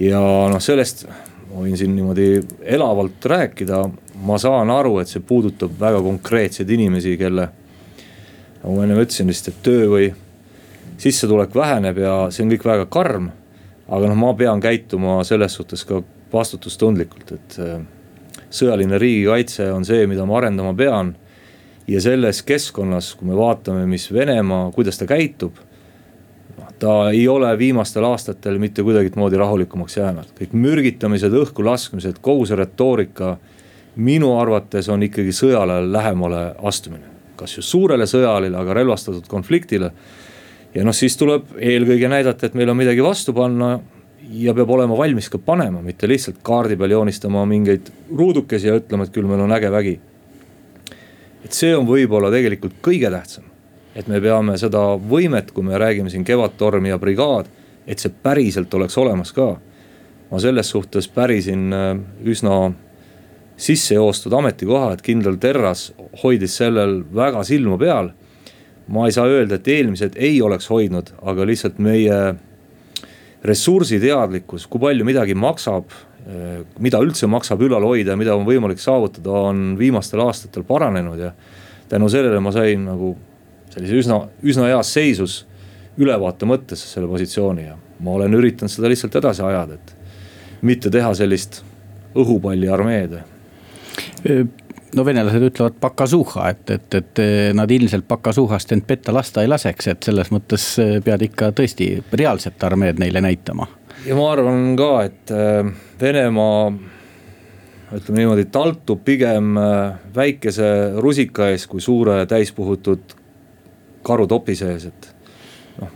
Ja 0.00 0.20
noh, 0.20 0.60
sellest 0.62 1.06
ma 1.48 1.64
võin 1.64 1.76
siin 1.78 1.94
niimoodi 1.96 2.28
elavalt 2.76 3.24
rääkida, 3.24 3.82
ma 4.26 4.38
saan 4.38 4.70
aru, 4.70 4.98
et 5.02 5.10
see 5.10 5.24
puudutab 5.24 5.74
väga 5.80 6.02
konkreetseid 6.04 6.70
inimesi, 6.70 7.16
kelle. 7.20 7.48
nagu 8.62 8.74
ma 8.74 8.84
enne 8.84 8.98
ütlesin, 8.98 9.30
lihtsalt 9.30 9.62
töö 9.62 9.86
või 9.92 10.08
sissetulek 10.98 11.54
väheneb 11.54 12.00
ja 12.02 12.14
see 12.34 12.44
on 12.44 12.52
kõik 12.52 12.66
väga 12.66 12.88
karm. 12.90 13.30
aga 13.88 14.08
noh, 14.10 14.18
ma 14.20 14.34
pean 14.36 14.60
käituma 14.60 15.22
selles 15.24 15.54
suhtes 15.56 15.84
ka 15.88 16.02
vastutustundlikult, 16.32 17.32
et 17.32 17.56
äh, 17.64 17.78
sõjaline 18.50 18.98
riigikaitse 19.00 19.70
on 19.72 19.86
see, 19.88 20.06
mida 20.06 20.26
ma 20.28 20.36
arendama 20.36 20.74
pean 20.76 21.14
ja 21.88 22.00
selles 22.04 22.42
keskkonnas, 22.44 23.14
kui 23.16 23.30
me 23.30 23.36
vaatame, 23.38 23.86
mis 23.88 24.10
Venemaa, 24.12 24.68
kuidas 24.74 25.00
ta 25.00 25.06
käitub. 25.08 25.56
Ta 26.78 27.10
ei 27.10 27.28
ole 27.28 27.50
viimastel 27.58 28.04
aastatel 28.06 28.58
mitte 28.62 28.82
kuidagimoodi 28.86 29.36
rahulikumaks 29.36 29.96
jäänud, 29.96 30.30
kõik 30.38 30.52
mürgitamised, 30.54 31.34
õhku 31.34 31.64
laskmised, 31.66 32.20
kogu 32.22 32.46
see 32.46 32.56
retoorika. 32.56 33.36
minu 33.96 34.38
arvates 34.38 34.88
on 34.88 35.02
ikkagi 35.02 35.32
sõjale 35.34 35.80
lähemale 35.92 36.54
astumine, 36.62 37.04
kas 37.36 37.56
just 37.56 37.68
suurele 37.68 38.06
sõjale, 38.06 38.52
aga 38.56 38.74
relvastatud 38.74 39.26
konfliktile. 39.26 39.90
ja 40.74 40.84
noh, 40.84 40.94
siis 40.94 41.16
tuleb 41.16 41.42
eelkõige 41.58 42.08
näidata, 42.08 42.46
et 42.46 42.54
meil 42.54 42.68
on 42.68 42.76
midagi 42.76 43.02
vastu 43.02 43.32
panna 43.32 43.80
ja 44.30 44.54
peab 44.54 44.70
olema 44.70 44.96
valmis 44.96 45.28
ka 45.28 45.38
panema, 45.38 45.82
mitte 45.82 46.08
lihtsalt 46.08 46.36
kaardi 46.42 46.76
peal 46.76 46.90
joonistama 46.90 47.44
mingeid 47.46 47.90
ruudukesi 48.16 48.66
ja 48.66 48.76
ütlema, 48.76 49.04
et 49.04 49.12
küll 49.12 49.26
meil 49.26 49.40
on 49.40 49.52
äge 49.52 49.70
vägi 49.70 49.98
et 51.44 51.56
see 51.56 51.74
on 51.76 51.86
võib-olla 51.88 52.30
tegelikult 52.32 52.78
kõige 52.84 53.10
tähtsam. 53.12 53.47
Et 53.96 54.08
me 54.08 54.20
peame 54.20 54.56
seda 54.60 54.82
võimet, 54.98 55.52
kui 55.54 55.64
me 55.66 55.78
räägime 55.78 56.10
siin 56.10 56.24
Kevadtorm 56.24 56.86
ja 56.86 56.98
brigaad, 56.98 57.48
et 57.86 57.98
see 58.02 58.12
päriselt 58.12 58.74
oleks 58.74 58.98
olemas 58.98 59.32
ka. 59.32 59.56
ma 60.28 60.38
selles 60.38 60.68
suhtes 60.68 61.08
pärisin 61.08 61.72
äh, 61.72 61.96
üsna 62.24 62.72
sisse 63.56 63.94
joostud 63.94 64.32
ametikoha, 64.32 64.92
et 64.92 65.02
kindral 65.02 65.38
Terras 65.40 65.92
hoidis 66.22 66.56
sellel 66.56 67.02
väga 67.14 67.44
silma 67.44 67.78
peal. 67.78 68.10
ma 68.88 69.06
ei 69.06 69.12
saa 69.12 69.26
öelda, 69.26 69.54
et 69.54 69.68
eelmised 69.68 70.16
ei 70.16 70.42
oleks 70.42 70.70
hoidnud, 70.70 71.12
aga 71.22 71.46
lihtsalt 71.46 71.78
meie 71.78 72.34
ressursiteadlikkus, 73.44 74.66
kui 74.66 74.80
palju 74.80 75.04
midagi 75.04 75.34
maksab 75.34 75.92
Äh, 76.28 76.60
mida 76.76 76.98
üldse 77.00 77.24
maksab 77.30 77.62
ülal 77.64 77.86
hoida 77.88 78.12
mida 78.18 78.34
on 78.36 78.44
võimalik 78.44 78.82
saavutada, 78.82 79.32
on 79.48 79.78
viimastel 79.78 80.20
aastatel 80.20 80.66
paranenud 80.68 81.22
ja 81.22 81.30
tänu 81.88 82.10
sellele 82.12 82.40
ma 82.44 82.52
sain 82.52 82.82
nagu 82.84 83.14
sellise 83.74 84.02
üsna, 84.02 84.20
üsna 84.42 84.68
heas 84.70 84.92
seisus 84.94 85.40
ülevaate 85.98 86.46
mõttes 86.48 86.82
selle 86.92 87.08
positsiooni 87.10 87.66
ja 87.66 87.76
ma 88.04 88.14
olen 88.18 88.36
üritanud 88.38 88.70
seda 88.72 88.90
lihtsalt 88.90 89.18
edasi 89.18 89.42
ajada, 89.42 89.78
et 89.78 90.62
mitte 90.62 90.90
teha 90.94 91.10
sellist 91.18 91.62
õhupalliarmeed 92.18 93.18
no 94.96 95.04
venelased 95.04 95.44
ütlevad 95.50 95.78
pakasuha, 95.80 96.50
et, 96.54 96.70
et, 96.70 96.94
et 96.94 97.22
nad 97.56 97.70
ilmselt 97.70 98.06
pakasuhast 98.08 98.72
end 98.72 98.86
petta 98.88 99.12
lasta 99.14 99.44
ei 99.44 99.50
laseks, 99.50 99.90
et 99.92 100.08
selles 100.08 100.30
mõttes 100.34 100.68
pead 101.04 101.26
ikka 101.28 101.50
tõesti 101.56 101.90
reaalset 102.12 102.64
armeed 102.64 103.00
neile 103.02 103.22
näitama. 103.24 103.68
Ja 104.06 104.16
ma 104.16 104.30
arvan 104.32 104.72
ka, 104.78 104.92
et 105.08 105.34
äh, 105.34 105.68
Venemaa 106.00 106.70
ütleme 107.98 108.20
niimoodi, 108.20 108.44
taltub 108.52 109.00
pigem 109.04 109.56
väikese 110.14 110.68
rusika 111.00 111.48
ees 111.52 111.64
kui 111.66 111.80
suure 111.80 112.20
täispuhutud 112.28 113.14
karutopi 114.06 114.56
sees, 114.58 114.88
et 114.90 115.10
noh, 115.80 115.92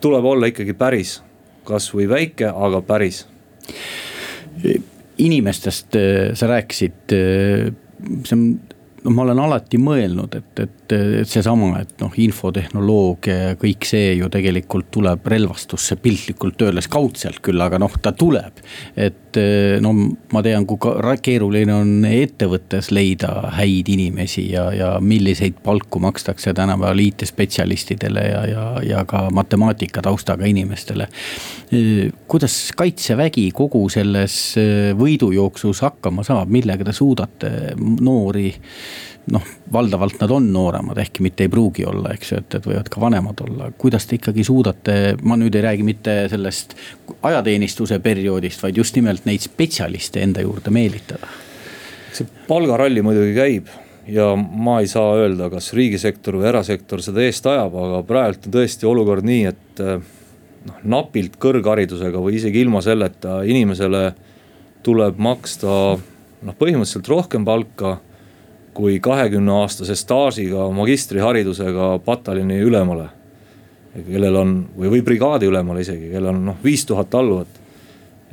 tuleb 0.00 0.28
olla 0.34 0.50
ikkagi 0.50 0.74
päris, 0.78 1.20
kasvõi 1.68 2.08
väike, 2.10 2.50
aga 2.50 2.82
päris. 2.86 3.26
inimestest 5.18 5.96
äh, 5.96 6.34
sa 6.34 6.46
rääkisid, 6.50 7.12
see 7.12 8.36
on 8.36 8.46
noh, 9.02 9.14
ma 9.14 9.24
olen 9.26 9.40
alati 9.42 9.78
mõelnud, 9.80 10.36
et, 10.38 10.62
et, 10.62 10.94
et 10.94 11.28
seesama, 11.28 11.82
et 11.82 11.94
noh, 12.02 12.12
infotehnoloogia 12.24 13.36
ja 13.48 13.56
kõik 13.60 13.86
see 13.88 14.14
ju 14.18 14.28
tegelikult 14.32 14.90
tuleb 14.94 15.26
relvastusse 15.32 15.98
piltlikult 16.02 16.62
öeldes 16.66 16.88
kaudselt 16.92 17.42
küll, 17.44 17.60
aga 17.62 17.80
noh, 17.82 17.96
ta 18.02 18.14
tuleb. 18.16 18.62
et 18.96 19.18
no 19.80 19.92
ma 20.32 20.42
tean, 20.44 20.66
kui 20.68 20.78
keeruline 21.22 21.74
on 21.74 22.06
ettevõttes 22.08 22.90
leida 22.94 23.30
häid 23.56 23.88
inimesi 23.92 24.48
ja, 24.52 24.66
ja 24.74 24.90
milliseid 25.00 25.60
palku 25.64 26.00
makstakse 26.02 26.54
tänapäeval 26.56 27.02
IT-spetsialistidele 27.04 28.26
ja, 28.28 28.42
ja, 28.46 28.66
ja 28.86 29.04
ka 29.08 29.28
matemaatika 29.34 30.02
taustaga 30.02 30.48
inimestele. 30.48 31.08
kuidas 32.28 32.72
kaitsevägi 32.76 33.50
kogu 33.54 33.88
selles 33.88 34.36
võidujooksus 34.98 35.82
hakkama 35.82 36.24
saab, 36.26 36.50
millega 36.52 36.84
te 36.84 36.92
suudate 36.92 37.52
noori 38.00 38.52
noh, 39.30 39.44
valdavalt 39.72 40.18
nad 40.20 40.32
on 40.34 40.48
nooremad, 40.52 40.98
ehkki 40.98 41.22
mitte 41.22 41.46
ei 41.46 41.50
pruugi 41.52 41.84
olla, 41.86 42.14
eks 42.14 42.32
ju, 42.32 42.40
et, 42.42 42.56
et 42.58 42.66
võivad 42.66 42.88
ka 42.90 43.00
vanemad 43.00 43.44
olla. 43.44 43.70
kuidas 43.78 44.06
te 44.06 44.18
ikkagi 44.18 44.44
suudate, 44.46 44.96
ma 45.22 45.36
nüüd 45.38 45.54
ei 45.54 45.62
räägi 45.62 45.86
mitte 45.86 46.16
sellest 46.32 46.74
ajateenistuse 47.22 48.00
perioodist, 48.02 48.62
vaid 48.62 48.80
just 48.82 48.98
nimelt 48.98 49.28
neid 49.28 49.44
spetsialiste 49.44 50.22
enda 50.24 50.42
juurde 50.42 50.74
meelitada? 50.74 51.30
see 52.12 52.26
palgaralli 52.44 53.00
muidugi 53.00 53.32
käib 53.32 53.70
ja 54.12 54.34
ma 54.36 54.80
ei 54.82 54.88
saa 54.90 55.14
öelda, 55.16 55.48
kas 55.52 55.70
riigisektor 55.72 56.36
või 56.40 56.50
erasektor 56.50 57.00
seda 57.04 57.22
eest 57.24 57.46
ajab, 57.46 57.76
aga 57.78 58.02
praegu 58.04 58.48
on 58.48 58.56
tõesti 58.58 58.88
olukord 58.88 59.24
nii, 59.24 59.46
et 59.48 59.82
noh, 59.86 60.82
napilt 60.96 61.38
kõrgharidusega 61.40 62.20
või 62.20 62.36
isegi 62.40 62.60
ilma 62.66 62.82
selleta 62.84 63.40
inimesele 63.48 64.04
tuleb 64.82 65.20
maksta 65.22 65.70
noh, 65.94 66.56
põhimõtteliselt 66.58 67.08
rohkem 67.08 67.46
palka 67.46 68.00
kui 68.74 69.00
kahekümne 69.04 69.52
aastase 69.62 69.96
staažiga 69.96 70.68
magistriharidusega 70.72 71.98
pataljoni 72.04 72.60
ülemale. 72.64 73.08
kellel 73.92 74.36
on 74.40 74.52
või, 74.72 74.88
või 74.94 75.02
brigaadi 75.04 75.46
ülemale 75.46 75.82
isegi, 75.84 76.08
kellel 76.14 76.30
on 76.32 76.46
noh 76.46 76.62
viis 76.64 76.86
tuhat 76.88 77.14
alluvat. 77.14 77.60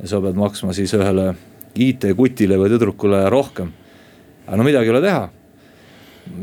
ja 0.00 0.08
sa 0.08 0.20
pead 0.20 0.38
maksma 0.40 0.72
siis 0.72 0.94
ühele 0.96 1.34
IT-kutile 1.76 2.56
või 2.56 2.72
tüdrukule 2.72 3.28
rohkem. 3.30 3.72
aga 4.46 4.56
no 4.56 4.64
midagi 4.64 4.88
ei 4.88 4.94
ole 4.94 5.02
teha. 5.04 5.28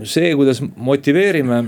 see, 0.03 0.35
kuidas 0.35 0.61
motiveerime, 0.75 1.63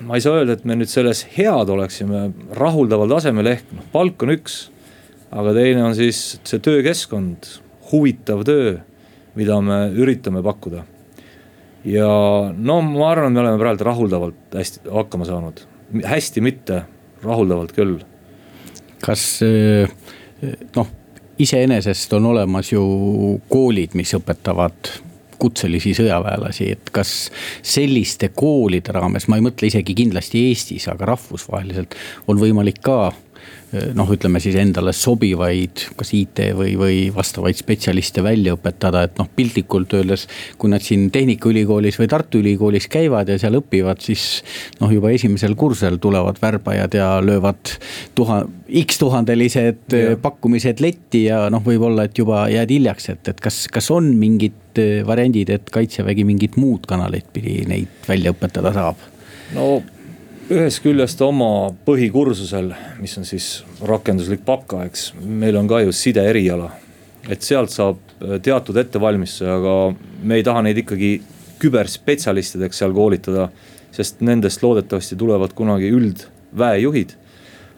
ma 0.00 0.14
ei 0.14 0.20
saa 0.20 0.36
öelda, 0.36 0.52
et 0.52 0.64
me 0.64 0.76
nüüd 0.76 0.92
selles 0.92 1.24
head 1.36 1.68
oleksime, 1.68 2.30
rahuldaval 2.52 3.08
tasemel 3.16 3.46
ehk 3.56 3.72
noh, 3.72 3.88
palk 3.92 4.22
on 4.22 4.36
üks. 4.36 4.68
aga 5.32 5.56
teine 5.56 5.84
on 5.84 5.96
siis 5.96 6.38
see 6.44 6.60
töökeskkond, 6.60 7.48
huvitav 7.90 8.44
töö, 8.44 8.80
mida 9.34 9.60
me 9.64 9.86
üritame 9.96 10.42
pakkuda 10.44 10.84
ja 11.84 12.08
no 12.56 12.80
ma 12.84 13.10
arvan, 13.10 13.32
me 13.32 13.42
oleme 13.42 13.60
praegu 13.60 13.86
rahuldavalt 13.88 14.56
hästi 14.56 14.86
hakkama 14.92 15.28
saanud, 15.28 15.62
hästi 16.04 16.44
mitte, 16.44 16.82
rahuldavalt 17.24 17.74
küll. 17.76 17.98
kas 19.00 19.40
eh, 19.46 19.88
noh, 20.76 20.90
iseenesest 21.40 22.12
on 22.18 22.32
olemas 22.34 22.72
ju 22.72 22.82
koolid, 23.48 23.96
mis 23.96 24.12
õpetavad 24.18 24.92
kutselisi 25.40 25.94
sõjaväelasi, 25.96 26.66
et 26.74 26.90
kas 26.92 27.30
selliste 27.64 28.28
koolide 28.36 28.92
raames, 28.92 29.24
ma 29.28 29.38
ei 29.38 29.46
mõtle 29.46 29.70
isegi 29.70 29.96
kindlasti 29.96 30.44
Eestis, 30.50 30.84
aga 30.92 31.14
rahvusvaheliselt 31.14 31.96
on 32.28 32.40
võimalik 32.42 32.82
ka 32.84 33.14
noh, 33.94 34.08
ütleme 34.10 34.40
siis 34.42 34.56
endale 34.58 34.92
sobivaid, 34.96 35.84
kas 35.98 36.10
IT 36.16 36.42
või, 36.58 36.72
või 36.78 36.96
vastavaid 37.14 37.58
spetsialiste 37.58 38.22
välja 38.24 38.56
õpetada, 38.56 39.04
et 39.06 39.18
noh, 39.20 39.28
piltlikult 39.36 39.94
öeldes. 39.94 40.26
kui 40.58 40.72
nad 40.72 40.82
siin 40.82 41.08
Tehnikaülikoolis 41.14 41.98
või 42.00 42.08
Tartu 42.10 42.40
Ülikoolis 42.42 42.88
käivad 42.90 43.30
ja 43.30 43.38
seal 43.38 43.60
õpivad, 43.60 44.02
siis 44.02 44.42
noh, 44.80 44.90
juba 44.90 45.12
esimesel 45.14 45.54
kursusel 45.58 46.00
tulevad 46.02 46.40
värbajad 46.42 46.96
ja 46.98 47.10
löövad 47.22 47.76
tuha-, 48.18 48.42
X 48.82 48.98
tuhandelised 48.98 49.94
ja. 49.94 50.16
pakkumised 50.22 50.82
letti 50.82 51.24
ja 51.28 51.44
noh, 51.52 51.62
võib-olla, 51.64 52.08
et 52.08 52.18
juba 52.18 52.48
jääd 52.50 52.74
hiljaks, 52.74 53.08
et, 53.14 53.22
et 53.34 53.40
kas, 53.40 53.62
kas 53.72 53.90
on 53.94 54.10
mingid 54.18 54.82
eh, 54.82 55.00
variandid, 55.06 55.54
et 55.54 55.70
kaitsevägi 55.70 56.26
mingit 56.26 56.58
muud 56.60 56.90
kanalit 56.90 57.30
pidi 57.32 57.60
neid 57.70 58.10
välja 58.10 58.34
õpetada 58.34 58.74
saab? 58.74 59.08
no 59.54 59.78
ühest 60.50 60.80
küljest 60.82 61.20
oma 61.22 61.70
põhikursusel, 61.86 62.72
mis 62.98 63.12
on 63.20 63.26
siis 63.28 63.60
rakenduslik 63.86 64.42
baka, 64.46 64.82
eks, 64.88 65.12
meil 65.22 65.54
on 65.60 65.68
ka 65.70 65.78
ju 65.84 65.92
side 65.94 66.24
eriala. 66.26 66.72
et 67.28 67.42
sealt 67.44 67.70
saab 67.70 67.98
äh, 68.24 68.40
teatud 68.42 68.76
ettevalmistuse, 68.80 69.46
aga 69.46 69.74
me 70.24 70.38
ei 70.40 70.42
taha 70.42 70.62
neid 70.64 70.78
ikkagi 70.80 71.20
küberspetsialistideks 71.60 72.80
seal 72.80 72.94
koolitada. 72.96 73.50
sest 73.92 74.20
nendest 74.20 74.62
loodetavasti 74.62 75.16
tulevad 75.16 75.52
kunagi 75.54 75.90
üldväejuhid. 75.90 77.14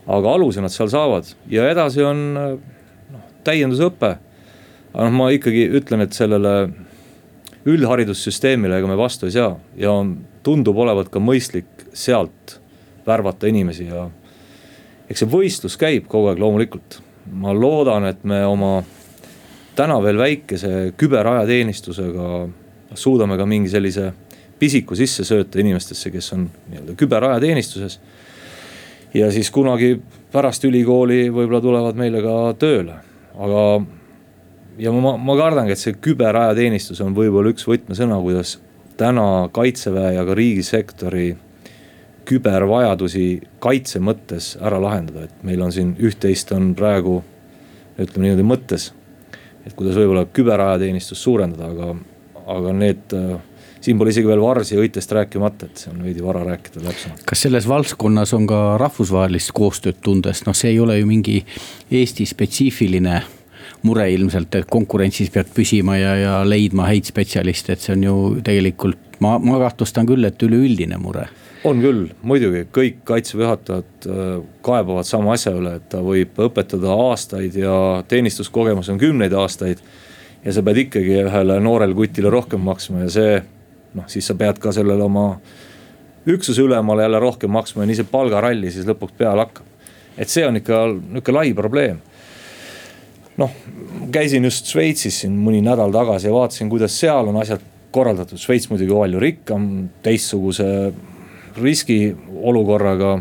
aga 0.07 0.33
aluse 0.33 0.61
nad 0.61 0.73
seal 0.73 0.88
saavad 0.88 1.29
ja 1.49 1.69
edasi 1.71 2.02
on 2.02 2.37
äh, 2.37 2.57
noh, 3.12 3.29
täiendusõpe. 3.45 4.17
aga 4.95 5.11
noh, 5.11 5.12
ma 5.12 5.29
ikkagi 5.31 5.69
ütlen, 5.69 6.00
et 6.00 6.12
sellele 6.12 6.73
üldharidussüsteemile 7.67 8.79
ega 8.79 8.88
me 8.88 8.97
vastu 8.97 9.26
ei 9.26 9.37
sea 9.37 9.57
ja 9.76 9.92
tundub 10.42 10.79
olevat 10.79 11.12
ka 11.12 11.20
mõistlik 11.20 11.68
sealt 11.92 12.62
värvata 13.07 13.51
inimesi 13.51 13.88
ja 13.88 14.09
eks 15.11 15.25
see 15.25 15.31
võistlus 15.31 15.79
käib 15.81 16.09
kogu 16.11 16.31
aeg 16.31 16.41
loomulikult. 16.43 17.01
ma 17.33 17.53
loodan, 17.55 18.05
et 18.05 18.25
me 18.25 18.41
oma 18.47 18.83
täna 19.79 20.01
veel 20.03 20.19
väikese 20.19 20.93
küberajateenistusega 20.99 22.49
suudame 22.95 23.37
ka 23.38 23.47
mingi 23.47 23.71
sellise 23.71 24.12
pisiku 24.59 24.97
sisse 24.99 25.25
sööta 25.25 25.61
inimestesse, 25.62 26.11
kes 26.11 26.33
on 26.37 26.49
nii-öelda 26.71 26.97
küberajateenistuses. 26.99 28.01
ja 29.15 29.31
siis 29.33 29.51
kunagi 29.51 30.01
pärast 30.33 30.65
ülikooli 30.65 31.29
võib-olla 31.31 31.61
tulevad 31.61 31.99
meile 31.99 32.23
ka 32.25 32.37
tööle, 32.59 32.95
aga 33.37 33.62
ja 34.79 34.93
ma, 34.93 35.17
ma 35.17 35.37
kardangi, 35.37 35.75
et 35.75 35.83
see 35.83 35.97
küberajateenistus 36.01 37.01
on 37.05 37.17
võib-olla 37.17 37.53
üks 37.53 37.67
võtmesõna, 37.69 38.21
kuidas 38.23 38.59
täna 38.97 39.49
kaitseväe 39.53 40.15
ja 40.17 40.25
ka 40.25 40.37
riigisektori 40.37 41.33
kübervajadusi 42.29 43.27
kaitse 43.63 44.01
mõttes 44.03 44.55
ära 44.63 44.81
lahendada, 44.83 45.27
et 45.27 45.47
meil 45.47 45.63
on 45.65 45.73
siin 45.75 45.95
üht-teist 46.01 46.53
on 46.55 46.73
praegu 46.79 47.21
ütleme 48.01 48.29
niimoodi 48.29 48.47
mõttes. 48.47 48.93
et 49.67 49.75
kuidas 49.79 49.95
võib-olla 49.95 50.25
küberajateenistust 50.27 51.23
suurendada, 51.23 51.69
aga, 51.71 51.95
aga 52.51 52.73
need 52.75 53.13
siin 53.83 53.99
pole 53.99 54.11
isegi 54.11 54.27
veel 54.27 54.41
varsi 54.43 54.75
ja 54.75 54.83
õitest 54.83 55.13
rääkimata, 55.15 55.69
et 55.69 55.83
see 55.83 55.93
on 55.93 56.01
veidi 56.03 56.25
vara 56.25 56.43
rääkida 56.47 56.83
täpsemalt. 56.83 57.23
kas 57.27 57.45
selles 57.47 57.69
valdkonnas 57.69 58.35
on 58.35 58.47
ka 58.51 58.63
rahvusvahelist 58.83 59.53
koostööd 59.55 60.01
tundes, 60.03 60.45
noh, 60.47 60.57
see 60.57 60.73
ei 60.75 60.81
ole 60.81 60.99
ju 60.99 61.07
mingi 61.07 61.39
Eesti 61.91 62.27
spetsiifiline 62.27 63.21
mure 63.87 64.07
ilmselt, 64.13 64.55
et 64.55 64.69
konkurentsis 64.71 65.31
pead 65.35 65.51
püsima 65.55 65.97
ja, 65.99 66.17
ja 66.17 66.35
leidma 66.47 66.87
häid 66.91 67.11
spetsialiste, 67.11 67.75
et 67.75 67.83
see 67.83 67.97
on 67.97 68.05
ju 68.07 68.17
tegelikult, 68.47 69.19
ma, 69.23 69.37
ma 69.43 69.59
kahtlustan 69.63 70.07
küll, 70.07 70.27
et 70.27 70.43
üleüldine 70.43 70.99
mure 71.03 71.29
on 71.64 71.83
küll, 71.83 72.07
muidugi 72.27 72.64
kõik 72.75 73.03
kaitseväe 73.07 73.46
juhatajad 73.46 74.07
äh, 74.09 74.31
kaebavad 74.66 75.07
sama 75.07 75.37
asja 75.37 75.55
üle, 75.57 75.77
et 75.79 75.88
ta 75.92 76.03
võib 76.05 76.38
õpetada 76.46 76.94
aastaid 77.09 77.57
ja 77.59 77.75
teenistuskogemus 78.09 78.90
on 78.92 79.01
kümneid 79.01 79.35
aastaid. 79.37 79.83
ja 80.44 80.53
sa 80.53 80.62
pead 80.62 80.81
ikkagi 80.87 81.20
ühele 81.22 81.61
noorele 81.61 81.94
kutile 81.94 82.31
rohkem 82.31 82.61
maksma 82.61 83.05
ja 83.05 83.11
see 83.11 83.42
noh, 83.94 84.09
siis 84.11 84.27
sa 84.27 84.35
pead 84.35 84.59
ka 84.59 84.72
sellele 84.72 85.03
oma 85.03 85.37
üksuse 86.27 86.62
ülemale 86.62 87.03
jälle 87.03 87.20
rohkem 87.20 87.51
maksma 87.51 87.83
ja 87.83 87.90
nii 87.90 88.01
see 88.01 88.11
palgaralli 88.11 88.70
siis 88.70 88.87
lõpuks 88.88 89.14
peale 89.18 89.44
hakkab. 89.44 89.66
et 90.18 90.29
see 90.29 90.46
on 90.46 90.59
ikka 90.59 90.87
nihuke 90.96 91.33
lai 91.33 91.55
probleem. 91.55 92.01
noh, 93.37 93.51
käisin 94.12 94.44
just 94.44 94.66
Šveitsis 94.66 95.22
siin 95.22 95.38
mõni 95.38 95.62
nädal 95.62 95.94
tagasi 95.94 96.27
ja 96.27 96.35
vaatasin, 96.35 96.70
kuidas 96.70 96.98
seal 96.98 97.31
on 97.31 97.38
asjad 97.40 97.62
korraldatud, 97.92 98.40
Šveits 98.40 98.70
muidugi 98.70 98.92
palju 98.96 99.20
rikkam, 99.20 99.66
teistsuguse 100.03 100.66
riskiolukorraga. 101.57 103.19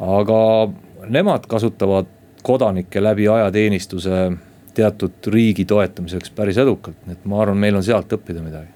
aga 0.00 0.68
nemad 1.08 1.46
kasutavad 1.46 2.06
kodanikke 2.42 3.02
läbi 3.02 3.28
ajateenistuse 3.28 4.32
teatud 4.74 5.12
riigi 5.26 5.64
toetamiseks 5.64 6.30
päris 6.30 6.58
edukalt, 6.58 6.96
nii 7.06 7.12
et 7.12 7.24
ma 7.24 7.42
arvan, 7.42 7.58
meil 7.58 7.76
on 7.76 7.84
sealt 7.84 8.12
õppida 8.12 8.42
midagi. 8.42 8.68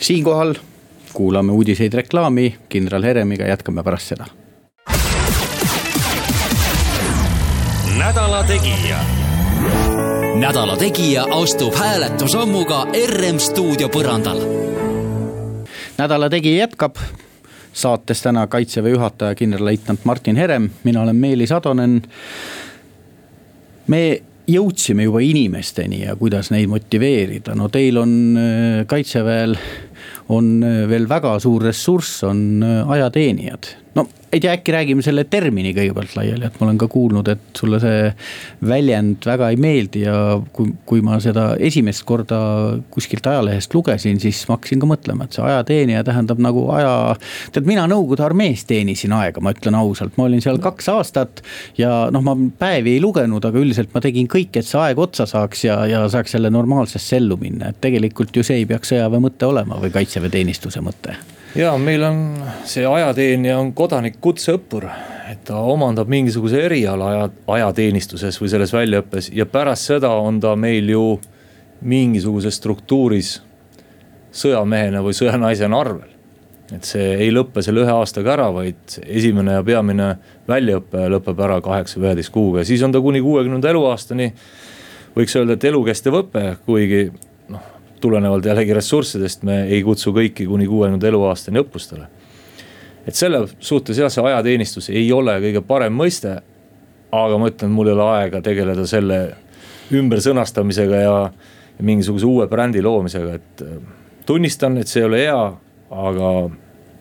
siinkohal 0.00 0.54
kuulame 1.12 1.52
uudiseid 1.52 1.94
reklaami, 1.94 2.54
kindral 2.68 3.02
Heremiga 3.02 3.46
jätkame 3.46 3.82
pärast 3.82 4.14
seda. 4.14 4.26
nädala 7.98 8.44
Tegija. 8.44 8.98
nädala 10.40 10.76
Tegija 10.76 11.24
astub 11.30 11.74
hääletusammuga 11.74 12.86
RM 13.06 13.38
stuudio 13.38 13.88
põrandal. 13.88 14.42
nädala 15.98 16.30
Tegija 16.30 16.66
jätkab 16.66 16.96
saates 17.78 18.22
täna 18.24 18.46
kaitseväe 18.50 18.94
juhataja 18.96 19.34
kindralleitnant 19.38 20.04
Martin 20.04 20.36
Herem, 20.36 20.70
mina 20.84 21.02
olen 21.02 21.16
Meelis 21.16 21.52
Atonen. 21.52 22.02
me 23.86 24.02
jõudsime 24.48 25.04
juba 25.04 25.20
inimesteni 25.24 26.02
ja 26.02 26.16
kuidas 26.16 26.50
neid 26.52 26.68
motiveerida, 26.72 27.54
no 27.56 27.68
teil 27.72 28.00
on 28.00 28.12
äh, 28.36 28.86
kaitseväel 28.88 29.56
on 30.28 30.58
äh, 30.64 30.82
veel 30.88 31.08
väga 31.08 31.36
suur 31.42 31.68
ressurss, 31.68 32.22
on 32.28 32.62
äh, 32.64 32.90
ajateenijad 32.96 33.70
no 33.94 34.08
ei 34.32 34.40
tea, 34.40 34.52
äkki 34.52 34.72
räägime 34.74 35.02
selle 35.04 35.24
termini 35.24 35.70
kõigepealt 35.76 36.12
laiali, 36.18 36.44
et 36.44 36.56
ma 36.60 36.66
olen 36.66 36.78
ka 36.80 36.88
kuulnud, 36.92 37.28
et 37.32 37.56
sulle 37.56 37.78
see 37.80 38.10
väljend 38.68 39.24
väga 39.24 39.48
ei 39.52 39.56
meeldi 39.60 40.02
ja 40.02 40.16
kui, 40.52 40.74
kui 40.88 41.00
ma 41.04 41.16
seda 41.24 41.54
esimest 41.64 42.04
korda 42.08 42.40
kuskilt 42.92 43.26
ajalehest 43.30 43.72
lugesin, 43.74 44.20
siis 44.20 44.42
ma 44.48 44.58
hakkasin 44.58 44.82
ka 44.82 44.90
mõtlema, 44.90 45.24
et 45.24 45.38
see 45.38 45.46
ajateenija 45.46 46.04
tähendab 46.04 46.42
nagu 46.44 46.66
aja. 46.76 47.16
tead, 47.54 47.68
mina 47.68 47.86
Nõukogude 47.88 48.26
armees 48.26 48.66
teenisin 48.68 49.14
aega, 49.16 49.40
ma 49.40 49.54
ütlen 49.56 49.78
ausalt, 49.78 50.18
ma 50.20 50.28
olin 50.28 50.44
seal 50.44 50.60
kaks 50.60 50.90
aastat 50.92 51.42
ja 51.80 52.10
noh, 52.12 52.24
ma 52.24 52.36
päevi 52.60 52.98
ei 52.98 53.02
lugenud, 53.02 53.48
aga 53.48 53.62
üldiselt 53.62 53.96
ma 53.96 54.04
tegin 54.04 54.28
kõik, 54.28 54.52
et 54.60 54.68
see 54.68 54.82
aeg 54.82 55.00
otsa 55.00 55.24
saaks 55.30 55.64
ja, 55.64 55.80
ja 55.88 56.04
saaks 56.12 56.36
jälle 56.36 56.52
normaalsesse 56.52 57.16
ellu 57.16 57.40
minna, 57.40 57.72
et 57.72 57.80
tegelikult 57.80 58.36
ju 58.36 58.44
see 58.44 58.60
ei 58.60 58.68
peaks 58.68 58.92
sõjaväe 58.92 59.24
mõte 59.24 59.48
olema 59.48 59.80
või 59.80 59.94
kaitseväeteenistuse 59.94 60.84
mõte 60.84 61.16
ja 61.56 61.72
meil 61.78 62.02
on 62.02 62.20
see 62.68 62.86
ajateenija 62.86 63.58
on 63.58 63.72
kodanik 63.76 64.18
kutseõppur, 64.20 64.88
et 65.30 65.42
ta 65.48 65.60
omandab 65.64 66.10
mingisuguse 66.10 66.60
eriala 66.66 67.10
aja, 67.12 67.26
ajateenistuses 67.58 68.40
või 68.40 68.52
selles 68.52 68.72
väljaõppes 68.74 69.30
ja 69.36 69.46
pärast 69.46 69.90
seda 69.90 70.10
on 70.20 70.40
ta 70.40 70.54
meil 70.56 70.88
ju 70.92 71.04
mingisuguses 71.80 72.58
struktuuris 72.58 73.38
sõjamehena 74.34 75.02
või 75.04 75.16
sõjanaisena 75.16 75.80
arvel. 75.80 76.14
et 76.72 76.84
see 76.84 77.14
ei 77.16 77.30
lõppe 77.32 77.62
selle 77.64 77.80
ühe 77.80 77.92
aastaga 77.92 78.34
ära, 78.34 78.50
vaid 78.52 78.98
esimene 79.06 79.54
ja 79.56 79.62
peamine 79.64 80.08
väljaõpe 80.48 81.06
lõpeb 81.14 81.38
ära 81.40 81.60
kaheksa 81.64 82.00
või 82.00 82.10
üheteist 82.10 82.32
kuuga 82.32 82.60
ja 82.60 82.68
siis 82.68 82.82
on 82.82 82.92
ta 82.92 83.00
kuni 83.00 83.20
kuuekümnenda 83.24 83.70
eluaastani. 83.70 84.32
võiks 85.16 85.36
öelda, 85.36 85.52
et 85.52 85.64
elukestev 85.64 86.14
õpe, 86.14 86.56
kuigi 86.66 87.10
tulenevalt 88.00 88.46
jällegi 88.46 88.76
ressurssidest 88.76 89.44
me 89.46 89.62
ei 89.66 89.82
kutsu 89.86 90.12
kõiki 90.16 90.46
kuni 90.48 90.66
kuuekümnenda 90.68 91.08
eluaastani 91.08 91.62
õppustele. 91.62 92.06
et 93.06 93.14
selle 93.14 93.46
suhtes 93.58 93.98
jah, 93.98 94.10
see 94.12 94.24
ajateenistus 94.24 94.90
ei 94.90 95.12
ole 95.12 95.38
kõige 95.40 95.62
parem 95.66 95.94
mõiste. 95.94 96.40
aga 97.12 97.38
ma 97.38 97.48
ütlen, 97.48 97.70
mul 97.72 97.88
ei 97.88 97.96
ole 97.96 98.08
aega 98.18 98.40
tegeleda 98.44 98.86
selle 98.86 99.18
ümbersõnastamisega 99.92 100.96
ja, 101.00 101.16
ja 101.78 101.84
mingisuguse 101.84 102.26
uue 102.26 102.46
brändi 102.46 102.82
loomisega, 102.82 103.34
et 103.34 103.62
äh, 103.64 103.78
tunnistan, 104.26 104.76
et 104.78 104.88
see 104.88 105.00
ei 105.00 105.08
ole 105.08 105.22
hea, 105.22 105.40
aga 105.90 106.32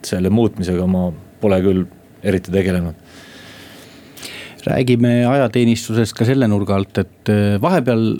selle 0.07 0.29
muutmisega 0.29 0.87
ma 0.87 1.09
pole 1.41 1.59
küll 1.61 1.83
eriti 2.23 2.51
tegelenud 2.51 2.95
räägime 4.67 5.25
ajateenistusest 5.27 6.15
ka 6.17 6.25
selle 6.27 6.47
nurga 6.49 6.75
alt, 6.77 6.97
et 7.03 7.31
äh, 7.31 7.55
vahepeal 7.61 8.17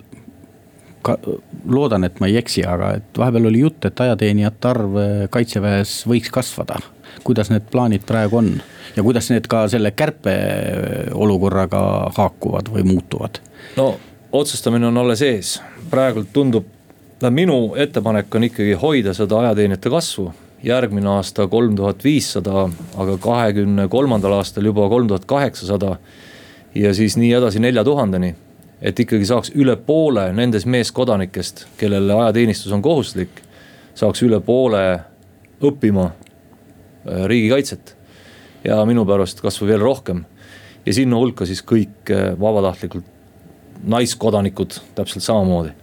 loodan, 1.65 2.03
et 2.07 2.19
ma 2.19 2.29
ei 2.29 2.37
eksi, 2.39 2.63
aga 2.67 2.93
et 2.99 3.19
vahepeal 3.19 3.49
oli 3.49 3.63
jutt, 3.63 3.85
et 3.89 4.05
ajateenijate 4.05 4.69
arv 4.69 4.97
eh, 5.01 5.25
kaitseväes 5.33 5.99
võiks 6.09 6.31
kasvada. 6.33 6.79
kuidas 7.23 7.49
need 7.49 7.65
plaanid 7.71 8.03
praegu 8.07 8.37
on 8.37 8.49
ja 8.95 9.03
kuidas 9.03 9.29
need 9.31 9.47
ka 9.47 9.65
selle 9.71 9.91
kärpe 9.91 10.33
eh, 10.33 11.11
olukorraga 11.13 11.81
haakuvad 12.17 12.71
või 12.73 12.83
muutuvad? 12.87 13.41
no 13.77 13.95
otsustamine 14.31 14.87
on 14.87 14.97
alles 14.97 15.21
ees, 15.21 15.57
praegult 15.89 16.33
tundub, 16.33 16.65
no 17.21 17.31
minu 17.31 17.75
ettepanek 17.75 18.35
on 18.35 18.49
ikkagi 18.49 18.75
hoida 18.81 19.13
seda 19.17 19.39
ajateenijate 19.45 19.89
kasvu 19.89 20.31
järgmine 20.63 21.09
aasta 21.09 21.47
kolm 21.47 21.75
tuhat 21.75 22.03
viissada, 22.03 22.65
aga 22.97 23.17
kahekümne 23.21 23.87
kolmandal 23.87 24.39
aastal 24.39 24.65
juba 24.65 24.89
kolm 24.89 25.07
tuhat 25.07 25.25
kaheksasada. 25.25 25.97
ja 26.75 26.93
siis 26.93 27.17
nii 27.17 27.31
edasi 27.33 27.59
nelja 27.59 27.83
tuhandeni 27.83 28.35
et 28.81 28.99
ikkagi 28.99 29.25
saaks 29.25 29.51
üle 29.57 29.75
poole 29.81 30.27
nendest 30.37 30.67
meeskodanikest, 30.69 31.65
kellele 31.79 32.13
ajateenistus 32.13 32.73
on 32.75 32.83
kohustuslik, 32.85 33.41
saaks 33.97 34.21
üle 34.25 34.39
poole 34.45 34.83
õppima 35.63 36.11
äh, 36.11 37.25
riigikaitset. 37.25 37.95
ja 38.63 38.81
minu 38.85 39.05
pärast 39.05 39.41
kasvõi 39.41 39.73
veel 39.73 39.81
rohkem. 39.81 40.25
ja 40.85 40.93
sinna 40.93 41.17
hulka 41.17 41.45
siis 41.45 41.63
kõik 41.63 42.11
äh, 42.11 42.39
vabatahtlikult 42.39 43.05
naiskodanikud 43.83 44.79
täpselt 44.95 45.23
samamoodi. 45.23 45.73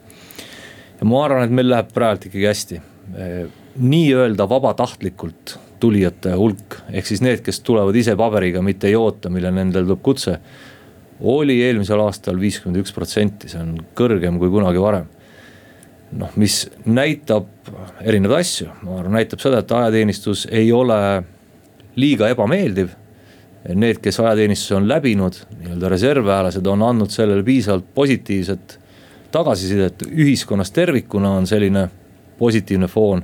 ja 1.00 1.06
ma 1.06 1.24
arvan, 1.24 1.44
et 1.44 1.50
meil 1.50 1.70
läheb 1.70 1.92
praegu 1.92 2.28
ikkagi 2.28 2.46
hästi. 2.46 2.80
Äh, 3.18 3.50
nii-öelda 3.74 4.48
vabatahtlikult 4.48 5.58
tulijate 5.80 6.36
hulk, 6.38 6.78
ehk 6.92 7.06
siis 7.06 7.20
need, 7.20 7.42
kes 7.44 7.58
tulevad 7.60 7.96
ise 7.96 8.14
paberiga, 8.16 8.62
mitte 8.62 8.86
ei 8.88 8.94
oota, 8.96 9.30
millal 9.30 9.52
nendel 9.52 9.84
tuleb 9.84 10.02
kutse 10.02 10.38
oli 11.24 11.58
eelmisel 11.64 12.00
aastal 12.04 12.38
viiskümmend 12.40 12.82
üks 12.82 12.92
protsenti, 12.94 13.48
see 13.48 13.60
on 13.62 13.76
kõrgem 13.96 14.38
kui 14.40 14.52
kunagi 14.52 14.82
varem. 14.82 15.06
noh, 16.14 16.30
mis 16.38 16.68
näitab 16.86 17.48
erinevaid 18.04 18.44
asju, 18.44 18.68
ma 18.84 19.00
arvan, 19.00 19.16
näitab 19.16 19.40
seda, 19.42 19.64
et 19.64 19.72
ajateenistus 19.72 20.44
ei 20.52 20.68
ole 20.72 20.98
liiga 21.96 22.28
ebameeldiv. 22.30 22.92
Need, 23.74 23.98
kes 24.04 24.20
ajateenistuse 24.20 24.76
on 24.76 24.86
läbinud, 24.86 25.38
nii-öelda 25.58 25.88
reservväelased 25.88 26.66
on 26.68 26.82
andnud 26.84 27.10
sellele 27.10 27.42
piisavalt 27.42 27.86
positiivset 27.96 28.78
tagasisidet, 29.34 30.04
ühiskonnas 30.12 30.70
tervikuna 30.70 31.32
on 31.38 31.46
selline 31.46 31.88
positiivne 32.38 32.86
foon. 32.86 33.22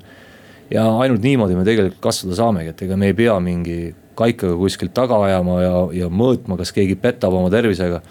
ja 0.70 0.84
ainult 0.98 1.22
niimoodi 1.22 1.56
me 1.58 1.64
tegelikult 1.66 2.00
kasvada 2.00 2.36
saamegi, 2.38 2.70
et 2.70 2.82
ega 2.86 2.96
me 2.96 3.10
ei 3.10 3.14
pea 3.18 3.34
mingi 3.42 3.94
kaikaga 4.20 4.56
kuskilt 4.61 4.94
taga 4.96 5.18
ajama 5.26 5.59
ja, 5.64 5.74
ja 6.02 6.11
mõõtma, 6.12 6.59
kas 6.61 6.74
keegi 6.76 6.96
petab 7.00 7.35
oma 7.37 7.50
tervisega. 7.52 8.02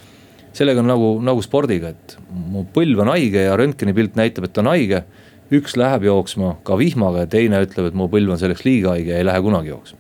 sellega 0.53 0.81
on 0.81 0.89
nagu, 0.89 1.09
nagu 1.21 1.41
spordiga, 1.45 1.93
et 1.93 2.17
mu 2.29 2.65
põlv 2.73 3.03
on 3.05 3.13
haige 3.13 3.45
ja 3.45 3.55
röntgenipilt 3.59 4.17
näitab, 4.17 4.47
et 4.47 4.53
ta 4.53 4.63
on 4.63 4.73
haige. 4.73 5.03
üks 5.49 5.73
läheb 5.77 6.03
jooksma 6.05 6.57
ka 6.63 6.77
vihmaga 6.77 7.23
ja 7.23 7.27
teine 7.27 7.63
ütleb, 7.65 7.87
et 7.89 7.95
mu 7.97 8.05
põlv 8.09 8.35
on 8.35 8.37
selleks 8.41 8.65
liiga 8.65 8.93
haige 8.93 9.15
ja 9.15 9.21
ei 9.21 9.25
lähe 9.25 9.41
kunagi 9.41 9.73
jooksma. 9.73 9.97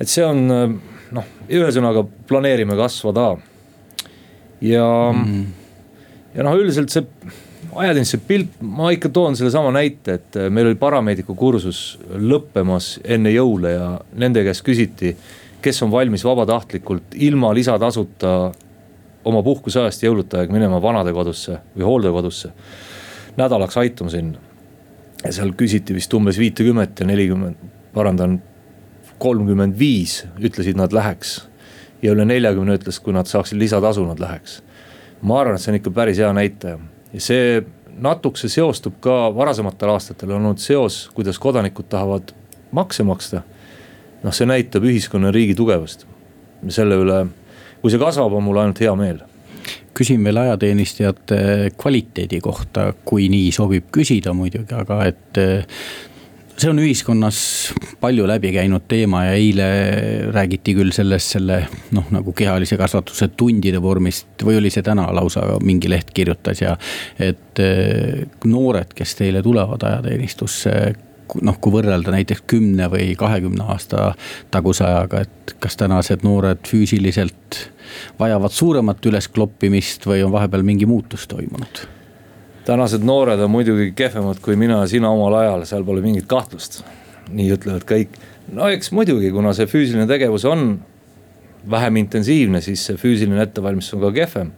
et 0.00 0.08
see 0.08 0.24
on 0.24 0.48
noh, 1.12 1.30
ühesõnaga 1.48 2.04
planeerime 2.28 2.76
kasvada. 2.76 3.36
ja 4.60 4.86
mm, 5.12 5.24
-hmm. 5.24 5.46
ja 6.34 6.44
noh, 6.48 6.56
üldiselt 6.56 6.90
see 6.90 7.06
ajateenistuse 7.74 8.24
pilt, 8.26 8.58
ma 8.60 8.90
ikka 8.92 9.08
toon 9.08 9.36
sellesama 9.36 9.72
näite, 9.74 10.18
et 10.18 10.36
äh, 10.36 10.50
meil 10.52 10.68
oli 10.70 10.78
parameediku 10.80 11.34
kursus 11.38 11.98
lõppemas 12.12 12.96
enne 13.04 13.32
jõule 13.32 13.72
ja 13.74 13.88
nende 14.18 14.44
käest 14.44 14.64
küsiti. 14.66 15.16
kes 15.62 15.82
on 15.82 15.90
valmis 15.90 16.24
vabatahtlikult 16.24 17.14
ilma 17.14 17.52
lisatasuta 17.54 18.52
oma 19.24 19.42
puhkuseajast 19.42 20.02
jõulude 20.02 20.40
aeg 20.40 20.50
minema 20.50 20.82
vanadekodusse 20.82 21.58
või 21.76 21.84
hooldekodusse. 21.86 22.52
nädalaks 23.36 23.76
aituma 23.76 24.10
sinna. 24.10 24.38
ja 25.24 25.32
seal 25.32 25.52
küsiti 25.52 25.94
vist 25.94 26.14
umbes 26.14 26.38
viitekümmet 26.38 27.00
ja 27.00 27.06
nelikümmend, 27.06 27.56
parandan, 27.94 28.42
kolmkümmend 29.18 29.78
viis 29.78 30.26
ütlesid, 30.38 30.76
nad 30.76 30.92
läheks. 30.92 31.48
ja 32.02 32.12
üle 32.12 32.24
neljakümne 32.24 32.74
ütles, 32.74 33.00
kui 33.00 33.12
nad 33.12 33.26
saaksid 33.26 33.58
lisatasu, 33.58 34.04
nad 34.04 34.20
läheks. 34.20 34.62
ma 35.22 35.40
arvan, 35.40 35.54
et 35.54 35.60
see 35.60 35.72
on 35.72 35.80
ikka 35.80 35.90
päris 35.90 36.18
hea 36.18 36.32
näitaja 36.32 36.78
ja 37.12 37.20
see 37.20 37.62
natukese 38.02 38.48
seostub 38.48 38.96
ka 39.04 39.16
varasematel 39.36 39.92
aastatel 39.94 40.36
olnud 40.38 40.60
seos, 40.62 41.10
kuidas 41.14 41.38
kodanikud 41.38 41.88
tahavad 41.92 42.32
makse 42.72 43.04
maksta. 43.04 43.42
noh, 44.22 44.32
see 44.32 44.46
näitab 44.46 44.84
ühiskonna 44.86 45.28
ja 45.28 45.36
riigi 45.36 45.54
tugevust. 45.54 46.06
selle 46.68 46.96
üle, 46.96 47.26
kui 47.82 47.90
see 47.90 48.00
kasvab, 48.00 48.32
on 48.32 48.44
mul 48.44 48.62
ainult 48.62 48.80
hea 48.80 48.94
meel 48.96 49.22
küsin 49.94 50.24
veel 50.24 50.36
ajateenistujate 50.40 51.72
kvaliteedi 51.78 52.40
kohta, 52.40 52.92
kui 53.04 53.28
nii 53.28 53.52
sobib 53.52 53.90
küsida 53.92 54.32
muidugi, 54.32 54.74
aga 54.74 55.04
et 55.04 55.40
see 56.62 56.70
on 56.70 56.78
ühiskonnas 56.78 57.38
palju 58.00 58.26
läbi 58.28 58.52
käinud 58.54 58.84
teema 58.88 59.24
ja 59.26 59.36
eile 59.38 59.68
räägiti 60.34 60.74
küll 60.78 60.92
sellest, 60.94 61.34
selle 61.36 61.58
noh, 61.96 62.06
nagu 62.14 62.34
kehalise 62.36 62.78
kasvatuse 62.78 63.32
tundide 63.36 63.80
vormist 63.82 64.44
või 64.46 64.60
oli 64.60 64.70
see 64.70 64.84
täna 64.86 65.08
lausa 65.14 65.44
mingi 65.64 65.90
leht 65.90 66.12
kirjutas 66.14 66.62
ja. 66.62 66.76
et 67.18 67.62
eh, 67.62 68.26
noored, 68.44 68.94
kes 68.94 69.16
teile 69.18 69.42
tulevad 69.42 69.82
ajateenistusse 69.88 70.74
noh, 71.42 71.58
kui 71.62 71.74
võrrelda 71.74 72.14
näiteks 72.14 72.44
kümne 72.50 72.86
või 72.92 73.12
kahekümne 73.18 73.66
aasta 73.72 74.12
taguse 74.52 74.84
ajaga, 74.86 75.24
et 75.24 75.56
kas 75.62 75.78
tänased 75.80 76.22
noored 76.26 76.62
füüsiliselt 76.68 77.64
vajavad 78.20 78.54
suuremat 78.54 79.10
üleskloppimist 79.10 80.06
või 80.06 80.22
on 80.26 80.32
vahepeal 80.34 80.62
mingi 80.66 80.86
muutus 80.86 81.26
toimunud? 81.30 81.86
Tänased 82.64 83.02
noored 83.02 83.40
on 83.40 83.50
muidugi 83.50 83.92
kehvemad 83.96 84.38
kui 84.42 84.56
mina 84.56 84.82
ja 84.82 84.86
sina 84.90 85.10
omal 85.10 85.34
ajal, 85.40 85.64
seal 85.66 85.84
pole 85.84 86.02
mingit 86.04 86.28
kahtlust. 86.30 86.82
nii 87.32 87.52
ütlevad 87.54 87.84
kõik. 87.88 88.16
no 88.52 88.68
eks 88.68 88.92
muidugi, 88.92 89.30
kuna 89.30 89.52
see 89.54 89.66
füüsiline 89.66 90.06
tegevus 90.06 90.44
on 90.44 90.80
vähem 91.70 91.96
intensiivne, 91.96 92.60
siis 92.60 92.84
see 92.86 92.98
füüsiline 92.98 93.42
ettevalmistus 93.42 93.94
on 93.94 94.06
ka 94.06 94.12
kehvem. 94.12 94.52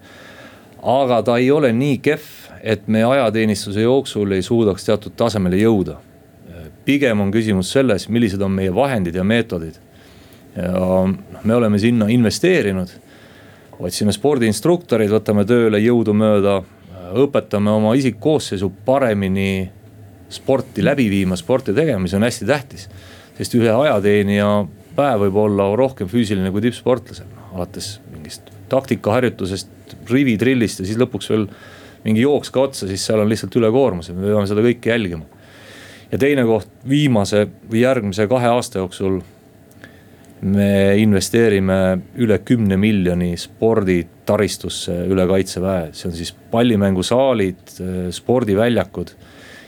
aga 0.83 1.23
ta 1.23 1.37
ei 1.39 1.51
ole 1.51 1.73
nii 1.73 1.99
kehv, 1.99 2.27
et 2.63 2.89
me 2.89 3.05
ajateenistuse 3.05 3.81
jooksul 3.81 4.33
ei 4.33 4.43
suudaks 4.43 4.85
teatud 4.85 5.17
tasemele 5.17 5.57
jõuda. 5.57 5.97
pigem 6.85 7.21
on 7.21 7.33
küsimus 7.33 7.73
selles, 7.73 8.09
millised 8.09 8.43
on 8.43 8.51
meie 8.51 8.75
vahendid 8.75 9.15
ja 9.15 9.25
meetodid. 9.25 9.75
ja 10.57 11.09
me 11.45 11.55
oleme 11.55 11.79
sinna 11.79 12.09
investeerinud 12.09 12.89
otsime 13.79 14.13
spordiinstruktoreid, 14.13 15.11
võtame 15.11 15.45
tööle 15.45 15.81
jõudumööda 15.83 16.63
õpetame 17.15 17.71
oma 17.71 17.95
isikkoosseisu 17.99 18.71
paremini 18.87 19.71
sporti 20.35 20.85
läbi 20.85 21.09
viima, 21.11 21.37
sporti 21.39 21.75
tegema, 21.77 22.03
mis 22.03 22.15
on 22.15 22.27
hästi 22.27 22.47
tähtis. 22.49 22.89
sest 23.35 23.55
ühe 23.59 23.71
ajateenija 23.71 24.49
päev 24.95 25.25
võib 25.27 25.39
olla 25.43 25.69
rohkem 25.77 26.09
füüsiline 26.11 26.53
kui 26.55 26.63
tippsportlasel, 26.63 27.27
alates 27.55 27.97
mingist 28.13 28.51
taktikaharjutusest, 28.71 29.97
rivitrillist 30.11 30.81
ja 30.81 30.87
siis 30.87 30.99
lõpuks 31.01 31.31
veel 31.31 31.49
mingi 32.05 32.23
jooks 32.23 32.53
ka 32.55 32.69
otsa, 32.69 32.89
siis 32.89 33.05
seal 33.07 33.23
on 33.23 33.31
lihtsalt 33.31 33.57
ülekoormus 33.59 34.11
ja 34.11 34.15
me 34.15 34.29
peame 34.29 34.47
seda 34.51 34.63
kõike 34.65 34.93
jälgima. 34.93 35.25
ja 36.13 36.19
teine 36.19 36.45
koht, 36.47 36.69
viimase 36.89 37.47
või 37.71 37.83
järgmise 37.83 38.29
kahe 38.31 38.51
aasta 38.55 38.79
jooksul 38.83 39.21
me 40.45 40.97
investeerime 41.01 41.77
üle 42.21 42.39
kümne 42.45 42.77
miljoni 42.77 43.33
sporditaristusse 43.41 44.97
üle 45.09 45.25
kaitseväe, 45.29 45.93
see 45.97 46.09
on 46.11 46.17
siis 46.17 46.35
pallimängusaalid, 46.53 47.79
spordiväljakud. 48.13 49.15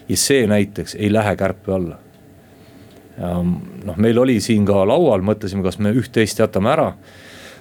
ja 0.09 0.17
see 0.17 0.47
näiteks 0.47 0.95
ei 0.95 1.12
lähe 1.12 1.37
kärpe 1.37 1.73
alla. 1.73 1.99
noh, 3.19 3.97
meil 3.97 4.19
oli 4.19 4.41
siin 4.41 4.67
ka 4.69 4.85
laual, 4.89 5.25
mõtlesime, 5.25 5.62
kas 5.65 5.79
me 5.79 5.95
üht-teist 5.97 6.41
jätame 6.45 6.71
ära 6.73 6.91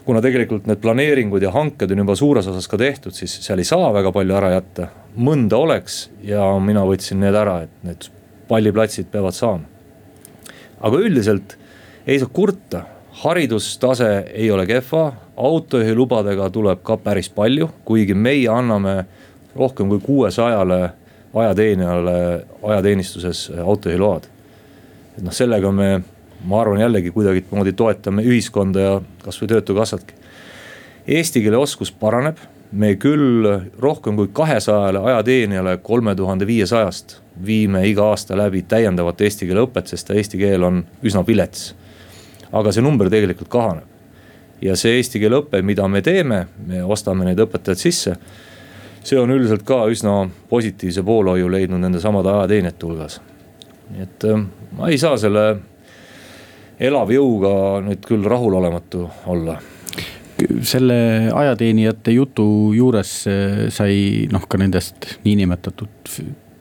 kuna 0.05 0.21
tegelikult 0.21 0.67
need 0.69 0.81
planeeringud 0.83 1.41
ja 1.41 1.51
hanked 1.53 1.91
on 1.91 2.03
juba 2.03 2.15
suures 2.17 2.47
osas 2.51 2.67
ka 2.69 2.77
tehtud, 2.77 3.15
siis 3.17 3.33
seal 3.41 3.61
ei 3.61 3.67
saa 3.67 3.89
väga 3.93 4.11
palju 4.13 4.35
ära 4.37 4.51
jätta. 4.53 4.89
mõnda 5.15 5.57
oleks 5.57 6.09
ja 6.23 6.43
mina 6.59 6.83
võtsin 6.85 7.21
need 7.23 7.35
ära, 7.35 7.61
et 7.63 7.71
need 7.83 8.09
palliplatsid 8.47 9.09
peavad 9.11 9.33
saama. 9.33 9.65
aga 10.79 10.97
üldiselt 10.97 11.57
ei 12.05 12.19
saa 12.19 12.29
kurta, 12.29 12.83
haridustase 13.23 14.25
ei 14.33 14.51
ole 14.51 14.65
kehva, 14.67 15.13
autojuhilubadega 15.37 16.49
tuleb 16.49 16.81
ka 16.83 16.97
päris 16.97 17.29
palju, 17.29 17.69
kuigi 17.85 18.13
meie 18.13 18.49
anname 18.51 19.05
rohkem 19.55 19.89
kui 19.89 19.99
kuuesajale 20.03 20.89
ajateenijale 21.33 22.45
ajateenistuses 22.63 23.51
autojuhiload. 23.63 24.23
et 25.17 25.23
noh, 25.23 25.31
sellega 25.31 25.71
me 25.71 26.01
ma 26.45 26.61
arvan 26.61 26.79
jällegi 26.79 27.11
kuidagimoodi 27.11 27.73
toetame 27.73 28.23
ühiskonda 28.23 28.79
ja 28.79 29.01
kasvõi 29.23 29.47
töötukassatki. 29.47 30.13
Eesti 31.07 31.41
keele 31.41 31.57
oskus 31.57 31.91
paraneb, 31.91 32.37
me 32.71 32.95
küll 32.99 33.47
rohkem 33.79 34.15
kui 34.15 34.29
kahesajale 34.33 34.99
ajateenijale 34.99 35.77
kolme 35.77 36.15
tuhande 36.15 36.47
viiesajast 36.47 37.19
viime 37.45 37.85
iga 37.87 38.09
aasta 38.11 38.37
läbi 38.37 38.61
täiendavat 38.61 39.21
eesti 39.21 39.47
keele 39.47 39.65
õpet, 39.67 39.91
sest 39.91 40.09
eesti 40.11 40.37
keel 40.41 40.63
on 40.63 40.83
üsna 41.03 41.23
vilets. 41.27 41.73
Aga 42.55 42.71
see 42.71 42.83
number 42.83 43.09
tegelikult 43.11 43.51
kahaneb. 43.51 43.91
ja 44.63 44.75
see 44.79 44.95
eesti 44.97 45.19
keele 45.19 45.41
õpe, 45.43 45.59
mida 45.61 45.87
me 45.91 46.01
teeme, 46.01 46.45
me 46.67 46.83
ostame 46.83 47.25
neid 47.27 47.39
õpetajaid 47.43 47.81
sisse. 47.81 48.15
see 49.03 49.19
on 49.19 49.31
üldiselt 49.31 49.65
ka 49.67 49.83
üsna 49.91 50.23
positiivse 50.49 51.03
poolhoiu 51.03 51.51
leidnud 51.51 51.81
nende 51.81 52.01
samade 52.01 52.31
ajateenijate 52.31 52.85
hulgas. 52.85 53.21
nii 53.91 54.03
et 54.07 54.27
äh, 54.31 54.43
ma 54.77 54.89
ei 54.89 54.97
saa 54.97 55.17
selle 55.17 55.45
elavjõuga 56.79 57.55
nüüd 57.85 58.03
küll 58.07 58.25
rahulolematu 58.27 59.09
olla 59.31 59.59
selle 60.67 60.95
ajateenijate 61.33 62.11
jutu 62.11 62.47
juures 62.75 63.11
eh, 63.31 63.67
sai 63.73 64.27
noh, 64.31 64.43
ka 64.49 64.59
nendest 64.59 65.19
niinimetatud 65.23 66.11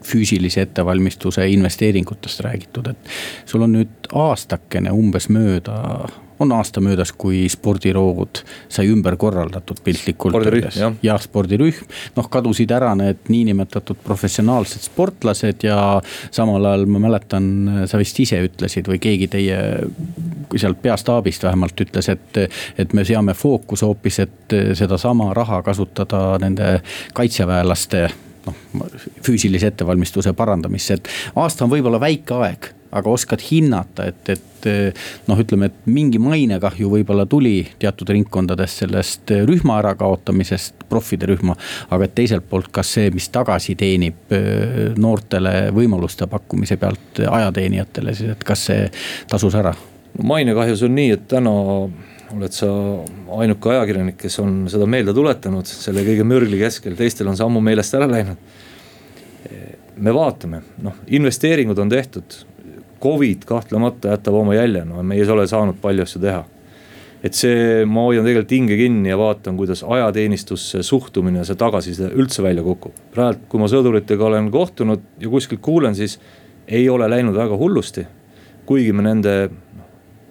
füüsilise 0.05 0.65
ettevalmistuse 0.65 1.47
investeeringutest 1.49 2.45
räägitud, 2.45 2.91
et 2.93 3.15
sul 3.49 3.65
on 3.65 3.75
nüüd 3.79 4.11
aastakene 4.13 4.93
umbes 4.93 5.29
mööda 5.33 5.79
on 6.39 6.51
aasta 6.51 6.81
möödas, 6.81 7.11
kui 7.11 7.49
spordiroogud 7.49 8.41
sai 8.69 8.89
ümber 8.91 9.15
korraldatud 9.17 9.79
piltlikult 9.83 10.35
öeldes. 10.35 10.77
jah, 11.03 11.21
spordirühm, 11.21 11.87
noh 12.15 12.29
kadusid 12.31 12.71
ära 12.75 12.91
need 12.95 13.29
niinimetatud 13.31 14.01
professionaalsed 14.03 14.83
sportlased 14.89 15.63
ja 15.63 15.79
samal 16.31 16.65
ajal 16.65 16.85
ma 16.91 17.01
mäletan, 17.07 17.47
sa 17.87 17.99
vist 18.01 18.19
ise 18.19 18.41
ütlesid 18.49 18.89
või 18.91 18.99
keegi 19.03 19.29
teie 19.31 19.61
sealt 20.55 20.81
peastaabist 20.83 21.47
vähemalt 21.47 21.85
ütles, 21.87 22.11
et, 22.11 22.43
et 22.77 22.93
me 22.93 23.05
seame 23.07 23.33
fookuse 23.33 23.87
hoopis, 23.87 24.19
et 24.27 24.59
sedasama 24.75 25.31
raha 25.33 25.61
kasutada 25.63 26.35
nende 26.41 26.79
kaitseväelaste 27.15 28.09
noh, 28.45 28.87
füüsilise 29.25 29.71
ettevalmistuse 29.73 30.33
parandamisse, 30.33 30.99
et 30.99 31.11
aasta 31.35 31.65
on 31.65 31.73
võib-olla 31.73 32.01
väike 32.01 32.41
aeg 32.45 32.71
aga 32.95 33.11
oskad 33.11 33.41
hinnata, 33.43 34.05
et, 34.07 34.29
et 34.29 34.67
noh, 35.27 35.39
ütleme, 35.41 35.67
et 35.67 35.87
mingi 35.91 36.19
mainekahju 36.21 36.89
võib-olla 36.93 37.25
tuli 37.29 37.57
teatud 37.81 38.09
ringkondades 38.13 38.77
sellest 38.83 39.33
rühma 39.49 39.81
ärakaotamisest, 39.81 40.85
profide 40.89 41.27
rühma. 41.29 41.57
aga 41.91 42.07
teiselt 42.07 42.47
poolt, 42.49 42.71
kas 42.71 42.93
see, 42.95 43.11
mis 43.11 43.27
tagasi 43.33 43.75
teenib 43.75 44.31
noortele 44.97 45.73
võimaluste 45.75 46.29
pakkumise 46.31 46.79
pealt 46.79 47.19
ajateenijatele, 47.27 48.15
siis 48.15 48.31
et 48.37 48.47
kas 48.47 48.65
see 48.71 48.87
tasus 49.31 49.59
ära? 49.59 49.75
mainekahjus 50.23 50.85
on 50.87 50.95
nii, 50.95 51.09
et 51.17 51.27
täna 51.27 51.51
oled 52.33 52.55
sa 52.55 52.69
ainuke 53.39 53.69
ajakirjanik, 53.69 54.17
kes 54.19 54.39
on 54.41 54.65
seda 54.71 54.87
meelde 54.89 55.13
tuletanud 55.15 55.67
selle 55.69 56.05
kõige 56.07 56.25
mürgli 56.27 56.59
keskel, 56.61 56.95
teistel 56.97 57.29
on 57.29 57.37
see 57.37 57.45
ammu 57.45 57.61
meelest 57.63 57.97
ära 57.97 58.07
läinud. 58.09 58.39
me 59.95 60.11
vaatame, 60.11 60.59
noh 60.83 60.97
investeeringud 61.07 61.79
on 61.79 61.89
tehtud, 61.89 62.35
Covid 63.03 63.45
kahtlemata 63.45 64.15
jätab 64.15 64.35
oma 64.35 64.55
jälje, 64.55 64.81
no 64.85 65.03
me 65.03 65.15
ei 65.15 65.27
ole 65.29 65.45
saanud 65.47 65.77
palju 65.81 66.03
asju 66.03 66.21
teha. 66.21 66.43
et 67.25 67.33
see, 67.33 67.85
ma 67.89 68.03
hoian 68.05 68.25
tegelikult 68.25 68.51
hinge 68.53 68.75
kinni 68.77 69.09
ja 69.09 69.17
vaatan, 69.17 69.55
kuidas 69.57 69.81
ajateenistusse 69.83 70.83
suhtumine 70.85 71.45
see 71.45 71.57
tagasiside 71.57 72.11
üldse 72.13 72.43
välja 72.43 72.63
kukub. 72.63 72.97
praegu, 73.13 73.45
kui 73.49 73.61
ma 73.61 73.69
sõduritega 73.71 74.25
olen 74.25 74.49
kohtunud 74.51 75.05
ja 75.21 75.29
kuskilt 75.29 75.61
kuulen, 75.61 75.95
siis 75.95 76.19
ei 76.67 76.89
ole 76.89 77.09
läinud 77.09 77.35
väga 77.35 77.57
hullusti. 77.57 78.07
kuigi 78.65 78.93
me 78.93 79.03
nende 79.05 79.49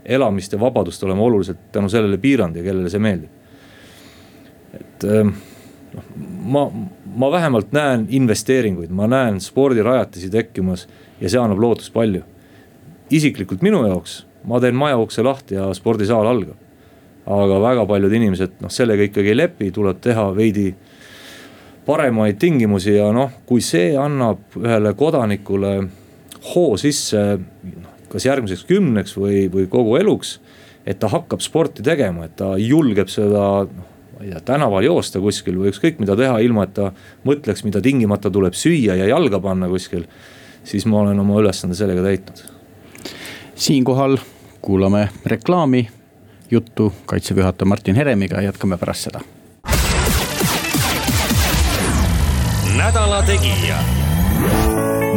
elamist 0.05 0.53
ja 0.53 0.61
vabadust 0.61 1.03
oleme 1.03 1.23
oluliselt 1.23 1.73
tänu 1.73 1.89
sellele 1.89 2.19
piiranud 2.19 2.57
ja 2.57 2.63
kellele 2.63 2.91
see 2.91 3.01
meeldib. 3.01 3.31
et 4.75 5.05
ehm, 5.05 5.31
noh, 5.95 6.13
ma, 6.57 6.65
ma 7.17 7.31
vähemalt 7.33 7.73
näen 7.73 8.07
investeeringuid, 8.11 8.91
ma 8.91 9.07
näen 9.07 9.41
spordirajatisi 9.41 10.31
tekkimas 10.31 10.89
ja 11.21 11.31
see 11.31 11.41
annab 11.41 11.63
lootust 11.63 11.93
palju 11.95 12.25
isiklikult 13.11 13.63
minu 13.63 13.85
jaoks, 13.87 14.25
ma 14.49 14.61
teen 14.61 14.77
maja 14.77 14.99
ukse 15.01 15.23
lahti 15.23 15.59
ja 15.59 15.69
spordisaal 15.75 16.27
algab. 16.27 16.61
aga 17.25 17.57
väga 17.61 17.87
paljud 17.89 18.13
inimesed 18.13 18.59
noh, 18.61 18.69
sellega 18.69 19.07
ikkagi 19.07 19.31
ei 19.33 19.37
lepi, 19.37 19.71
tuleb 19.73 20.01
teha 20.05 20.27
veidi 20.37 20.75
paremaid 21.87 22.37
tingimusi 22.37 22.99
ja 22.99 23.07
noh, 23.17 23.31
kui 23.49 23.63
see 23.65 23.95
annab 23.97 24.59
ühele 24.61 24.93
kodanikule 24.93 25.71
hoo 26.51 26.77
sisse 26.77 27.23
noh, 27.39 27.94
kas 28.15 28.29
järgmiseks 28.29 28.65
kümneks 28.71 29.19
või, 29.19 29.49
või 29.53 29.67
kogu 29.71 29.99
eluks. 30.01 30.39
et 30.87 30.99
ta 31.01 31.09
hakkab 31.09 31.41
sporti 31.41 31.83
tegema, 31.83 32.27
et 32.29 32.37
ta 32.37 32.55
julgeb 32.61 33.09
seda 33.09 33.65
noh, 33.65 33.91
ma 34.15 34.25
ei 34.25 34.31
tea, 34.31 34.41
tänaval 34.53 34.85
joosta 34.87 35.21
kuskil 35.21 35.57
või 35.59 35.73
ükskõik 35.73 35.99
mida 35.99 36.17
teha, 36.17 36.39
ilma 36.45 36.69
et 36.69 36.75
ta 36.77 36.93
mõtleks, 37.27 37.65
mida 37.67 37.83
tingimata 37.83 38.31
tuleb 38.31 38.55
süüa 38.55 38.95
ja 39.01 39.09
jalga 39.11 39.41
panna 39.41 39.69
kuskil. 39.69 40.07
siis 40.65 40.87
ma 40.87 41.01
olen 41.01 41.21
oma 41.21 41.41
ülesande 41.41 41.75
sellega 41.75 42.03
täitnud 42.03 42.45
siinkohal 43.55 44.19
kuulame 44.63 45.09
reklaami, 45.27 45.89
juttu 46.51 46.93
kaitseväe 47.07 47.41
juhataja 47.41 47.67
Martin 47.67 47.95
Heremiga, 47.95 48.41
jätkame 48.41 48.79
pärast 48.79 49.01
seda. 49.01 49.21
nädala 52.77 53.23
Tegija. 53.23 54.04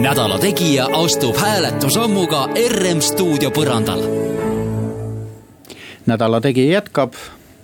Nädala 0.01 0.37
Tegija 0.39 0.85
astub 0.93 1.35
hääletusammuga 1.35 2.47
RM 2.69 3.01
stuudio 3.01 3.49
põrandal. 3.49 4.01
nädala 6.05 6.41
Tegija 6.41 6.77
jätkab, 6.77 7.13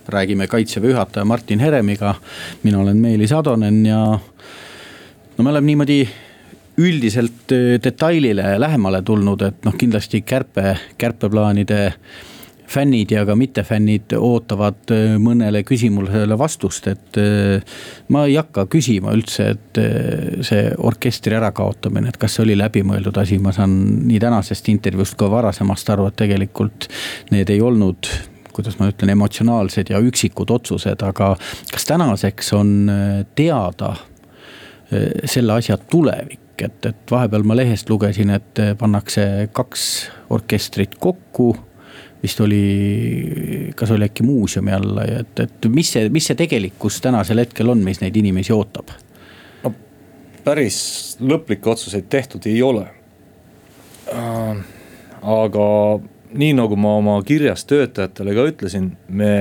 räägime 0.08 0.48
kaitseväe 0.48 0.89
juhataja 0.89 1.26
Martin 1.26 1.60
Heremiga. 1.60 2.15
mina 2.63 2.80
olen 2.80 2.98
Meelis 2.98 3.32
Atonen 3.32 3.86
ja 3.86 4.19
no 5.38 5.43
me 5.43 5.50
oleme 5.50 5.65
niimoodi 5.65 6.10
üldiselt 6.78 7.52
äh, 7.52 7.84
detailile 7.84 8.60
lähemale 8.60 9.02
tulnud, 9.02 9.41
et 9.41 9.65
noh, 9.65 9.76
kindlasti 9.78 10.22
kärpe, 10.22 10.78
kärpeplaanide 10.98 11.93
fännid 12.73 13.12
ja 13.13 13.23
ka 13.25 13.36
mittefännid 13.38 14.15
ootavad 14.17 14.91
äh, 14.93 15.15
mõnele 15.21 15.63
küsimusele 15.67 16.38
vastust, 16.39 16.88
et 16.91 17.19
äh, 17.21 17.79
ma 18.13 18.25
ei 18.29 18.38
hakka 18.39 18.65
küsima 18.71 19.13
üldse, 19.15 19.49
et 19.53 19.81
see 20.45 20.67
orkestri 20.86 21.38
ärakaotamine, 21.38 22.12
et 22.12 22.19
kas 22.21 22.38
see 22.38 22.45
oli 22.47 22.57
läbimõeldud 22.59 23.17
asi, 23.21 23.39
ma 23.41 23.53
saan 23.55 23.73
nii 24.07 24.19
tänasest 24.21 24.69
intervjuust 24.73 25.17
kui 25.19 25.31
varasemast 25.31 25.89
aru, 25.93 26.07
et 26.09 26.19
tegelikult 26.23 26.88
need 27.33 27.51
ei 27.53 27.62
olnud 27.63 28.09
kuidas 28.53 28.77
ma 28.77 28.86
ütlen, 28.91 29.09
emotsionaalsed 29.15 29.89
ja 29.89 29.97
üksikud 30.05 30.51
otsused, 30.53 31.01
aga 31.01 31.31
kas 31.73 31.88
tänaseks 31.89 32.51
on 32.53 32.91
teada 33.33 33.95
selle 35.25 35.57
asja 35.57 35.79
tulevik? 35.89 36.39
et, 36.62 36.86
et 36.86 37.12
vahepeal 37.12 37.43
ma 37.49 37.55
lehest 37.57 37.89
lugesin, 37.89 38.29
et 38.29 38.62
pannakse 38.77 39.23
kaks 39.57 39.86
orkestrit 40.33 40.93
kokku 41.01 41.55
vist 42.23 42.39
oli, 42.39 43.71
kas 43.75 43.91
oli 43.91 44.07
äkki 44.07 44.23
muuseumi 44.23 44.71
alla 44.71 45.03
ja 45.07 45.19
et, 45.23 45.39
et 45.43 45.67
mis 45.71 45.91
see, 45.95 46.07
mis 46.13 46.29
see 46.29 46.39
tegelikkus 46.39 47.01
tänasel 47.03 47.43
hetkel 47.43 47.73
on, 47.73 47.83
mis 47.83 47.99
neid 48.03 48.15
inimesi 48.19 48.55
ootab? 48.55 48.93
no 49.63 49.73
päris 50.45 50.79
lõplikke 51.19 51.73
otsuseid 51.75 52.07
tehtud 52.09 52.47
ei 52.51 52.62
ole 52.63 52.88
äh,. 54.13 54.63
aga 55.21 55.67
nii 56.33 56.53
nagu 56.57 56.79
ma 56.79 56.97
oma 56.97 57.19
kirjas 57.25 57.65
töötajatele 57.69 58.33
ka 58.33 58.45
ütlesin, 58.49 58.91
me, 59.07 59.33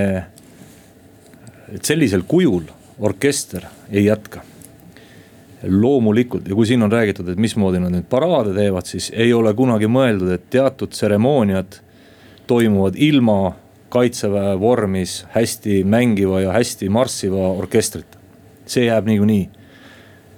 et 1.72 1.84
sellisel 1.84 2.26
kujul 2.28 2.66
orkester 3.02 3.64
ei 3.90 4.04
jätka 4.04 4.42
loomulikult 5.62 6.48
ja 6.48 6.58
kui 6.58 6.66
siin 6.66 6.82
on 6.82 6.92
räägitud, 6.92 7.28
et 7.30 7.38
mismoodi 7.38 7.78
nad 7.80 7.94
nüüd 7.94 8.08
paraade 8.10 8.54
teevad, 8.56 8.88
siis 8.90 9.12
ei 9.14 9.32
ole 9.32 9.54
kunagi 9.54 9.86
mõeldud, 9.86 10.32
et 10.34 10.48
teatud 10.50 10.90
tseremooniad 10.90 11.78
toimuvad 12.52 13.00
ilma 13.00 13.54
kaitseväe 13.92 14.60
vormis 14.60 15.22
hästi 15.32 15.82
mängiva 15.84 16.40
ja 16.40 16.52
hästi 16.52 16.88
marssiva 16.88 17.48
orkestrita. 17.48 18.18
see 18.66 18.84
jääb 18.84 19.06
niikuinii. 19.06 19.48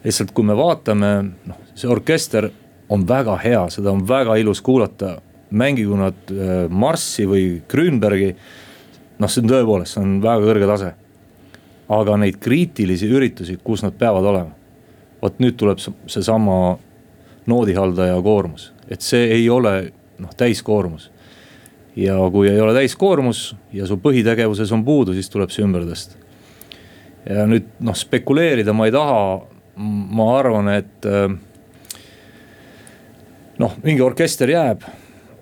lihtsalt 0.04 0.30
kui 0.30 0.44
me 0.44 0.56
vaatame, 0.56 1.12
noh 1.46 1.64
see 1.74 1.90
orkester 1.90 2.48
on 2.88 3.06
väga 3.08 3.36
hea, 3.42 3.62
seda 3.70 3.92
on 3.92 4.04
väga 4.08 4.36
ilus 4.36 4.60
kuulata. 4.62 5.20
mängigu 5.50 5.94
nad 5.96 6.30
äh, 6.30 6.70
Marssi 6.70 7.26
või 7.26 7.62
Grünbergi. 7.68 8.34
noh, 9.18 9.30
see 9.30 9.42
on 9.42 9.50
tõepoolest, 9.50 9.94
see 9.94 10.02
on 10.02 10.20
väga 10.22 10.46
kõrge 10.46 10.66
tase. 10.66 10.92
aga 11.88 12.16
neid 12.16 12.38
kriitilisi 12.40 13.06
üritusi, 13.10 13.58
kus 13.64 13.82
nad 13.82 13.94
peavad 13.98 14.24
olema. 14.24 14.50
vot 15.22 15.38
nüüd 15.38 15.56
tuleb 15.56 15.78
seesama 16.06 16.78
noodihaldaja 17.46 18.22
koormus, 18.22 18.72
et 18.88 19.00
see 19.00 19.26
ei 19.34 19.50
ole 19.50 19.92
noh 20.18 20.34
täiskoormus 20.36 21.10
ja 21.96 22.16
kui 22.32 22.48
ei 22.48 22.60
ole 22.60 22.74
täiskoormus 22.74 23.56
ja 23.72 23.86
su 23.86 23.98
põhitegevuses 24.02 24.72
on 24.74 24.84
puudu, 24.84 25.14
siis 25.14 25.30
tuleb 25.30 25.52
see 25.54 25.64
ümber 25.66 25.86
tõsta. 25.86 26.18
ja 27.28 27.46
nüüd 27.48 27.70
noh, 27.80 27.96
spekuleerida 27.96 28.74
ma 28.76 28.88
ei 28.88 28.94
taha, 28.94 29.20
ma 29.76 30.28
arvan, 30.38 30.68
et 30.74 31.06
äh, 31.08 31.28
noh, 33.58 33.78
mingi 33.82 34.02
orkester 34.02 34.50
jääb 34.50 34.84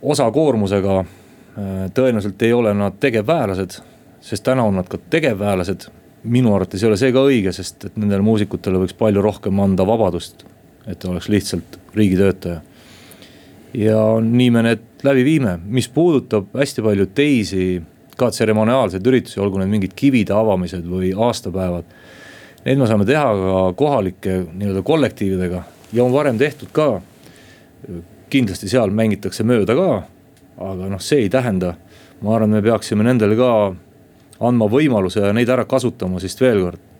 osakoormusega. 0.03 1.01
Äh, 1.03 1.73
tõenäoliselt 1.95 2.43
ei 2.43 2.53
ole 2.53 2.75
nad 2.75 3.01
tegevväelased, 3.01 3.81
sest 4.21 4.45
täna 4.45 4.65
on 4.69 4.81
nad 4.81 4.89
ka 4.89 5.01
tegevväelased. 5.11 5.91
minu 6.23 6.55
arvates 6.55 6.83
ei 6.83 6.87
ole 6.87 6.97
see 6.97 7.13
ka 7.13 7.25
õige, 7.27 7.53
sest 7.53 7.85
et 7.85 7.97
nendele 7.99 8.23
muusikutele 8.23 8.79
võiks 8.79 8.95
palju 8.95 9.23
rohkem 9.23 9.61
anda 9.61 9.87
vabadust. 9.87 10.45
et 10.87 11.05
oleks 11.05 11.29
lihtsalt 11.29 11.79
riigitöötaja 11.95 12.61
ja 13.75 14.21
nii 14.21 14.51
me 14.51 14.63
need 14.67 14.85
läbi 15.03 15.25
viime, 15.25 15.57
mis 15.65 15.89
puudutab 15.89 16.53
hästi 16.57 16.83
palju 16.85 17.07
teisi 17.15 17.83
ka 18.17 18.31
tseremoniaalseid 18.31 19.07
üritusi, 19.07 19.41
olgu 19.41 19.61
need 19.61 19.73
mingid 19.73 19.95
kivide 19.97 20.35
avamised 20.37 20.85
või 20.89 21.13
aastapäevad. 21.17 21.89
Need 22.67 22.79
me 22.79 22.87
saame 22.87 23.07
teha 23.09 23.31
ka 23.39 23.63
kohalike 23.79 24.37
nii-öelda 24.53 24.85
kollektiividega 24.87 25.63
ja 25.93 26.05
on 26.05 26.13
varem 26.13 26.39
tehtud 26.39 26.71
ka. 26.73 27.01
kindlasti 28.33 28.69
seal 28.69 28.91
mängitakse 28.91 29.45
mööda 29.45 29.75
ka, 29.77 29.89
aga 30.57 30.87
noh, 30.89 31.01
see 31.05 31.27
ei 31.27 31.29
tähenda, 31.29 31.75
ma 32.25 32.37
arvan, 32.37 32.55
me 32.55 32.63
peaksime 32.65 33.05
nendele 33.05 33.37
ka 33.37 33.49
andma 34.41 34.69
võimaluse 34.73 35.21
ja 35.21 35.33
neid 35.37 35.51
ära 35.53 35.67
kasutama, 35.69 36.21
sest 36.23 36.41
veel 36.41 36.63
kord 36.63 36.92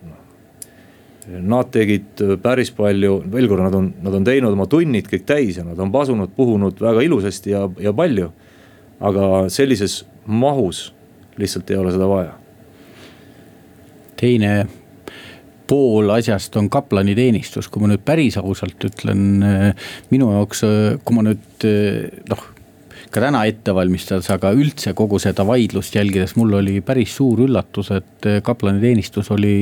Nad 1.27 1.69
tegid 1.71 2.19
päris 2.43 2.71
palju, 2.75 3.21
veel 3.31 3.47
kord, 3.47 3.63
nad 3.63 3.75
on, 3.77 3.89
nad 4.03 4.15
on 4.17 4.25
teinud 4.27 4.55
oma 4.55 4.67
tunnid 4.69 5.07
kõik 5.07 5.25
täis 5.29 5.59
ja 5.59 5.63
nad 5.63 5.79
on 5.79 5.91
pasunud, 5.93 6.33
puhunud 6.35 6.81
väga 6.83 7.03
ilusasti 7.05 7.53
ja, 7.53 7.67
ja 7.79 7.93
palju. 7.95 8.31
aga 9.03 9.49
sellises 9.51 10.03
mahus 10.25 10.93
lihtsalt 11.39 11.71
ei 11.71 11.77
ole 11.77 11.91
seda 11.91 12.07
vaja. 12.07 12.33
teine 14.19 14.67
pool 15.67 16.09
asjast 16.13 16.55
on 16.59 16.69
kaplaniteenistus, 16.69 17.67
kui 17.71 17.81
ma 17.81 17.89
nüüd 17.91 18.03
päris 18.05 18.37
ausalt 18.37 18.83
ütlen, 18.83 19.43
minu 20.11 20.31
jaoks, 20.35 20.65
kui 21.03 21.15
ma 21.15 21.23
nüüd 21.25 21.67
noh 22.29 22.52
ka 23.13 23.21
täna 23.23 23.43
ette 23.49 23.73
valmistades, 23.75 24.29
aga 24.33 24.51
üldse 24.57 24.95
kogu 24.97 25.19
seda 25.21 25.45
vaidlust 25.47 25.95
jälgides, 25.95 26.35
mul 26.39 26.57
oli 26.59 26.79
päris 26.85 27.15
suur 27.17 27.43
üllatus, 27.45 27.91
et 27.93 28.29
kaplaniteenistus 28.45 29.29
oli 29.35 29.55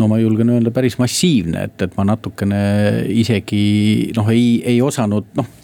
no 0.00 0.08
ma 0.08 0.18
julgen 0.20 0.54
öelda, 0.54 0.72
päris 0.74 0.96
massiivne, 1.00 1.66
et, 1.68 1.76
et 1.84 1.98
ma 1.98 2.06
natukene 2.08 2.62
isegi 3.12 4.12
noh, 4.16 4.30
ei, 4.32 4.62
ei 4.74 4.80
osanud 4.84 5.34
noh 5.38 5.58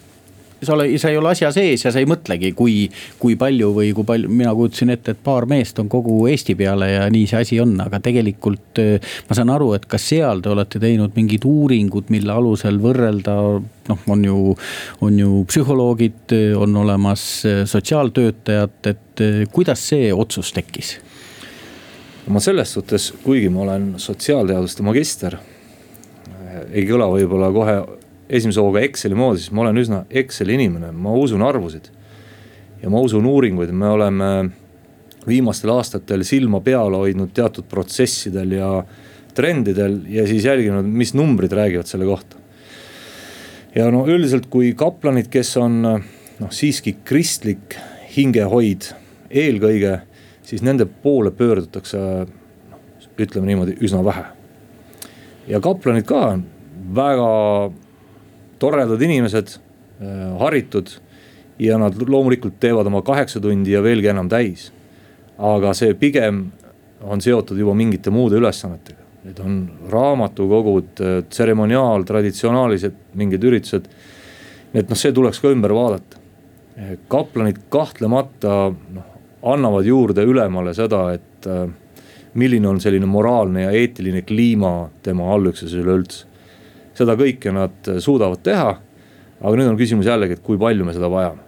sa 0.61 0.73
ole, 0.73 0.87
sa 0.99 1.09
ei 1.11 1.17
ole 1.17 1.31
asja 1.31 1.51
sees 1.55 1.83
ja 1.85 1.91
sa 1.93 2.01
ei 2.01 2.07
mõtlegi, 2.09 2.51
kui, 2.57 2.75
kui 3.19 3.35
palju 3.39 3.71
või 3.75 3.91
kui 3.95 4.07
palju, 4.07 4.31
mina 4.31 4.53
kujutasin 4.57 4.93
ette, 4.95 5.15
et 5.15 5.21
paar 5.23 5.47
meest 5.49 5.79
on 5.81 5.89
kogu 5.91 6.21
Eesti 6.29 6.55
peale 6.59 6.91
ja 6.91 7.09
nii 7.11 7.27
see 7.29 7.43
asi 7.43 7.59
on, 7.63 7.75
aga 7.83 8.01
tegelikult. 8.03 8.81
ma 9.29 9.37
saan 9.37 9.51
aru, 9.53 9.73
et 9.77 9.85
ka 9.89 9.99
seal 10.01 10.43
te 10.43 10.51
olete 10.53 10.81
teinud 10.81 11.15
mingid 11.17 11.45
uuringud, 11.47 12.09
mille 12.13 12.33
alusel 12.33 12.79
võrrelda, 12.81 13.35
noh, 13.89 14.07
on 14.07 14.25
ju, 14.25 14.55
on 15.05 15.19
ju 15.19 15.43
psühholoogid, 15.49 16.35
on 16.59 16.75
olemas 16.83 17.27
sotsiaaltöötajad, 17.65 18.81
et 18.93 19.23
kuidas 19.53 19.87
see 19.91 20.11
otsus 20.13 20.53
tekkis? 20.55 20.97
ma 22.29 22.37
selles 22.43 22.69
suhtes, 22.75 23.07
kuigi 23.23 23.49
ma 23.49 23.63
olen 23.63 23.93
sotsiaalteaduste 23.97 24.83
magister, 24.85 25.39
ei 26.69 26.83
kõla 26.85 27.07
võib-olla 27.09 27.49
kohe 27.53 27.77
esimese 28.29 28.61
hooga 28.61 28.83
Exceli 28.85 29.17
moodi, 29.17 29.41
siis 29.41 29.53
ma 29.55 29.65
olen 29.65 29.81
üsna 29.81 30.03
Exceli 30.09 30.55
inimene, 30.59 30.91
ma 30.91 31.13
usun 31.17 31.43
arvusid. 31.45 31.89
ja 32.81 32.89
ma 32.89 33.01
usun 33.03 33.25
uuringuid, 33.25 33.71
me 33.75 33.89
oleme 33.89 34.49
viimastel 35.27 35.73
aastatel 35.73 36.23
silma 36.23 36.61
peal 36.63 36.95
hoidnud 36.95 37.33
teatud 37.35 37.67
protsessidel 37.69 38.53
ja 38.55 38.69
trendidel 39.35 39.99
ja 40.07 40.27
siis 40.27 40.45
jälginud, 40.45 40.85
mis 40.85 41.13
numbrid 41.13 41.51
räägivad 41.51 41.87
selle 41.87 42.05
kohta. 42.05 42.37
ja 43.75 43.91
no 43.91 44.05
üldiselt, 44.07 44.49
kui 44.49 44.73
kaplanid, 44.73 45.27
kes 45.29 45.57
on 45.57 45.81
noh, 45.81 46.51
siiski 46.51 46.97
kristlik 47.03 47.75
hingehoid 48.15 48.93
eelkõige 49.29 49.99
siis 50.49 50.63
nende 50.65 50.85
poole 50.85 51.31
pöördutakse 51.31 51.99
noh, 51.99 52.79
ütleme 53.19 53.51
niimoodi 53.51 53.77
üsna 53.85 54.01
vähe. 54.05 54.25
ja 55.47 55.59
kaplanid 55.61 56.07
ka 56.09 56.39
väga 56.95 57.29
toredad 58.59 59.01
inimesed, 59.01 59.55
äh, 60.01 60.39
haritud 60.39 60.91
ja 61.59 61.77
nad 61.77 61.95
loomulikult 62.07 62.59
teevad 62.59 62.87
oma 62.87 63.01
kaheksa 63.05 63.41
tundi 63.43 63.73
ja 63.75 63.83
veelgi 63.83 64.11
enam 64.11 64.29
täis. 64.29 64.71
aga 65.39 65.71
see 65.73 65.93
pigem 65.95 66.49
on 67.07 67.21
seotud 67.23 67.55
juba 67.57 67.71
mingite 67.73 68.11
muude 68.11 68.35
ülesannetega, 68.35 69.05
need 69.23 69.37
on 69.39 69.59
raamatukogud, 69.91 70.99
äh, 70.99 71.21
tseremoniaal, 71.29 72.03
traditsionaalised 72.03 72.95
mingid 73.13 73.43
üritused. 73.43 73.87
nii 74.73 74.83
et 74.83 74.89
noh, 74.89 74.97
see 74.99 75.11
tuleks 75.11 75.39
ka 75.39 75.51
ümber 75.51 75.73
vaadata. 75.73 76.17
kaplanid 77.07 77.57
kahtlemata 77.69 78.71
noh, 78.71 79.05
annavad 79.41 79.85
juurde 79.85 80.23
ülemale 80.23 80.73
seda, 80.73 81.13
et 81.13 81.47
äh, 81.47 81.67
milline 82.33 82.67
on 82.67 82.79
selline 82.81 83.05
moraalne 83.05 83.63
ja 83.67 83.71
eetiline 83.71 84.21
kliima 84.21 84.89
tema 85.03 85.33
allüksuses 85.33 85.79
üleüldse. 85.79 86.28
Seda 86.99 87.15
kõike 87.19 87.53
nad 87.55 87.89
äh, 87.89 87.99
suudavad 88.03 88.43
teha. 88.45 88.77
aga 89.39 89.55
nüüd 89.55 89.69
on 89.71 89.77
küsimus 89.79 90.09
jällegi, 90.09 90.35
et 90.35 90.43
kui 90.43 90.59
palju 90.59 90.85
me 90.85 90.95
seda 90.95 91.09
vajame. 91.11 91.45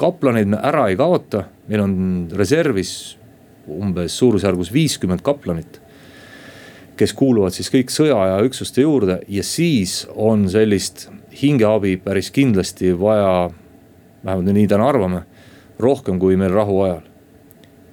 kaplaneid 0.00 0.50
me 0.52 0.58
ära 0.62 0.88
ei 0.90 0.96
kaota, 0.96 1.46
meil 1.68 1.84
on 1.84 1.94
reservis 2.36 3.16
umbes 3.68 4.18
suurusjärgus 4.18 4.72
viiskümmend 4.72 5.22
kaplanit. 5.22 5.80
kes 6.96 7.12
kuuluvad 7.12 7.54
siis 7.56 7.70
kõik 7.72 7.90
sõjaaja 7.90 8.42
üksuste 8.46 8.84
juurde 8.84 9.20
ja 9.28 9.42
siis 9.42 10.06
on 10.14 10.48
sellist 10.48 11.08
hingeabi 11.42 11.96
päris 11.96 12.30
kindlasti 12.30 12.92
vaja, 12.92 13.50
vähemalt 14.24 14.52
nii 14.52 14.68
täna 14.68 14.88
arvame, 14.88 15.22
rohkem 15.80 16.18
kui 16.20 16.36
meil 16.36 16.52
rahuajal 16.52 17.02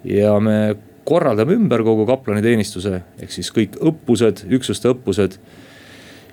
ja 0.04 0.36
me 0.40 0.76
korraldame 1.10 1.56
ümber 1.58 1.84
kogu 1.86 2.06
kaplaniteenistuse, 2.10 3.02
ehk 3.22 3.34
siis 3.34 3.50
kõik 3.54 3.80
õppused, 3.82 4.46
üksuste 4.54 4.92
õppused. 4.94 5.40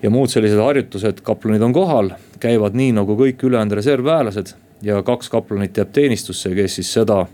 Ja 0.02 0.10
muud 0.10 0.30
sellised 0.30 0.60
harjutused, 0.60 1.22
kaplanid 1.24 1.62
on 1.62 1.72
kohal, 1.72 2.12
käivad 2.40 2.76
nii 2.76 2.92
nagu 2.96 3.16
kõik 3.18 3.42
ülejäänud 3.48 3.78
reservväelased 3.78 4.54
ja 4.84 5.02
kaks 5.02 5.30
kaplanit 5.32 5.76
jääb 5.76 5.92
teenistusse, 5.92 6.52
kes 6.54 6.78
siis 6.80 6.92
seda 6.98 7.24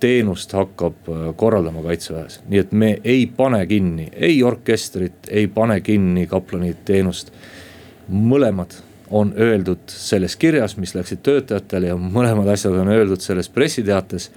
teenust 0.00 0.52
hakkab 0.52 1.08
äh, 1.08 1.28
korraldama 1.36 1.82
kaitseväes. 1.82 2.40
nii 2.48 2.60
et 2.60 2.72
me 2.72 2.90
ei 3.04 3.26
pane 3.26 3.66
kinni 3.66 4.08
ei 4.12 4.42
orkestrit, 4.42 5.30
ei 5.30 5.46
pane 5.46 5.80
kinni 5.80 6.26
kaplaniteenust. 6.26 7.32
mõlemad 8.10 8.74
on 9.10 9.32
öeldud 9.38 9.88
selles 9.88 10.36
kirjas, 10.36 10.76
mis 10.76 10.94
läksid 10.94 11.22
töötajatele 11.22 11.86
ja 11.92 11.96
mõlemad 11.96 12.48
asjad 12.52 12.74
on 12.76 12.88
öeldud 12.88 13.20
selles 13.20 13.48
pressiteates 13.48 14.30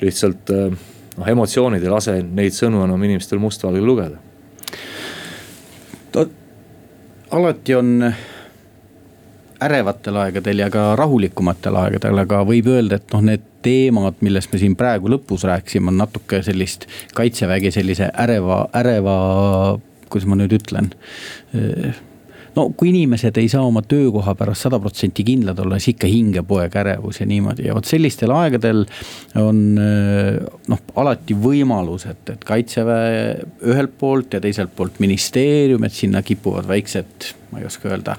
lihtsalt 0.00 0.50
äh, 0.50 0.78
noh, 1.16 1.28
emotsioonid 1.28 1.84
ei 1.84 1.92
lase 1.92 2.16
neid 2.22 2.56
sõnu 2.56 2.82
enam 2.84 3.02
inimestel 3.02 3.38
mustvalgel 3.38 3.86
lugeda. 3.86 4.18
Alati 7.36 7.74
on 7.74 8.12
ärevatel 9.60 10.16
aegadel 10.16 10.64
ja 10.64 10.70
ka 10.72 10.88
rahulikumatel 10.96 11.76
aegadel, 11.80 12.18
aga 12.24 12.42
võib 12.48 12.68
öelda, 12.72 13.00
et 13.00 13.12
noh, 13.14 13.24
need 13.24 13.44
teemad, 13.66 14.20
millest 14.24 14.52
me 14.52 14.60
siin 14.62 14.76
praegu 14.78 15.10
lõpus 15.10 15.46
rääkisime, 15.48 15.90
on 15.92 16.00
natuke 16.00 16.42
sellist 16.46 16.86
kaitsevägi 17.16 17.72
sellise 17.74 18.10
äreva, 18.24 18.66
äreva, 18.76 19.16
kuidas 20.10 20.28
ma 20.30 20.38
nüüd 20.38 20.54
ütlen 20.58 20.92
no 22.56 22.66
kui 22.76 22.90
inimesed 22.90 23.36
ei 23.40 23.48
saa 23.52 23.64
oma 23.66 23.82
töökoha 23.86 24.34
pärast 24.38 24.66
sada 24.66 24.80
protsenti 24.82 25.24
kindlad 25.26 25.60
olla, 25.62 25.78
siis 25.80 25.94
ikka 25.94 26.10
hingeb 26.10 26.48
poeg 26.48 26.76
ärevus 26.82 27.20
ja 27.20 27.28
niimoodi. 27.28 27.66
Ja 27.68 27.76
vot 27.76 27.88
sellistel 27.88 28.32
aegadel 28.34 28.84
on 29.40 29.62
noh, 29.76 30.84
alati 31.02 31.36
võimalus, 31.38 32.06
et, 32.10 32.22
et 32.32 32.46
kaitseväe 32.46 33.18
ühelt 33.68 33.96
poolt 34.00 34.36
ja 34.36 34.42
teiselt 34.42 34.72
poolt 34.76 35.00
ministeerium, 35.04 35.84
et 35.86 35.96
sinna 35.96 36.24
kipuvad 36.26 36.68
väiksed 36.70 37.32
ma 37.56 37.62
ei 37.62 37.66
oska 37.66 37.88
öelda, 37.88 38.16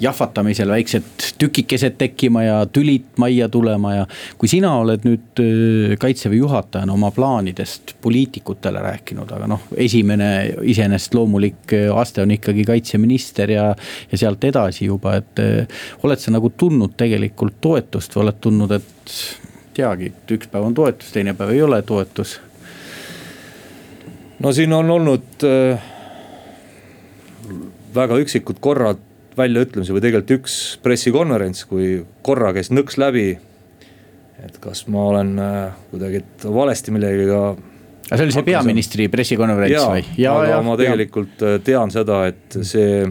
jahvatamisel 0.00 0.70
väiksed 0.72 1.34
tükikesed 1.38 1.98
tekkima 1.98 2.42
ja 2.42 2.54
tülid 2.66 3.18
majja 3.20 3.48
tulema 3.52 3.94
ja. 3.94 4.06
kui 4.38 4.48
sina 4.48 4.70
oled 4.80 5.04
nüüd 5.04 5.42
äh, 5.44 5.92
kaitseväe 6.00 6.38
juhatajana 6.40 6.94
oma 6.94 7.10
plaanidest 7.12 7.92
poliitikutele 8.00 8.80
rääkinud, 8.80 9.30
aga 9.36 9.50
noh, 9.52 9.68
esimene 9.76 10.30
iseenesest 10.72 11.14
loomulik 11.18 11.76
äh, 11.76 11.90
aste 11.92 12.24
on 12.24 12.32
ikkagi 12.32 12.64
kaitseminister 12.64 13.52
ja, 13.52 13.68
ja 14.12 14.24
sealt 14.24 14.44
edasi 14.48 14.88
juba, 14.88 15.18
et 15.20 15.44
äh, 15.44 15.84
oled 16.02 16.22
sa 16.22 16.32
nagu 16.32 16.54
tundnud 16.56 16.96
tegelikult 16.96 17.60
toetust 17.60 18.16
või 18.16 18.26
oled 18.26 18.40
tundnud, 18.40 18.76
et 18.80 19.16
teagi, 19.76 20.14
et 20.14 20.36
üks 20.38 20.48
päev 20.48 20.70
on 20.70 20.80
toetus, 20.80 21.12
teine 21.12 21.36
päev 21.36 21.52
ei 21.52 21.60
ole 21.62 21.82
toetus? 21.84 22.38
no 24.40 24.52
siin 24.56 24.72
on 24.72 24.96
olnud 24.96 25.44
äh 25.44 25.90
väga 27.94 28.18
üksikud 28.22 28.60
korrad 28.62 29.00
väljaütlemisi 29.36 29.94
või 29.94 30.02
tegelikult 30.04 30.34
üks 30.40 30.56
pressikonverents, 30.84 31.64
kui 31.68 32.02
korra 32.24 32.52
käis 32.56 32.70
nõks 32.72 32.98
läbi. 33.00 33.38
et 34.42 34.58
kas 34.60 34.86
ma 34.90 35.04
olen 35.08 35.38
äh, 35.38 35.74
kuidagi 35.90 36.22
valesti 36.44 36.90
millegagi. 36.90 37.30
aga 37.30 38.16
see 38.16 38.24
oli 38.26 38.32
see 38.32 38.46
peaministri 38.48 39.08
pressikonverents 39.08 39.86
või? 39.86 40.04
aga 40.26 40.48
ja, 40.50 40.60
ma 40.62 40.76
tegelikult 40.76 41.40
ja. 41.40 41.54
Äh, 41.54 41.62
tean 41.64 41.90
seda, 41.90 42.26
et 42.26 42.58
see, 42.62 43.06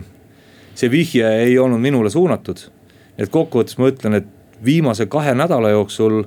see 0.75 0.91
vihje 0.91 1.31
ei 1.45 1.57
olnud 1.59 1.81
minule 1.81 2.09
suunatud. 2.09 2.67
et 3.17 3.29
kokkuvõttes 3.29 3.77
ma 3.77 3.89
ütlen, 3.89 4.21
et 4.21 4.29
viimase 4.63 5.07
kahe 5.09 5.33
nädala 5.33 5.73
jooksul 5.73 6.23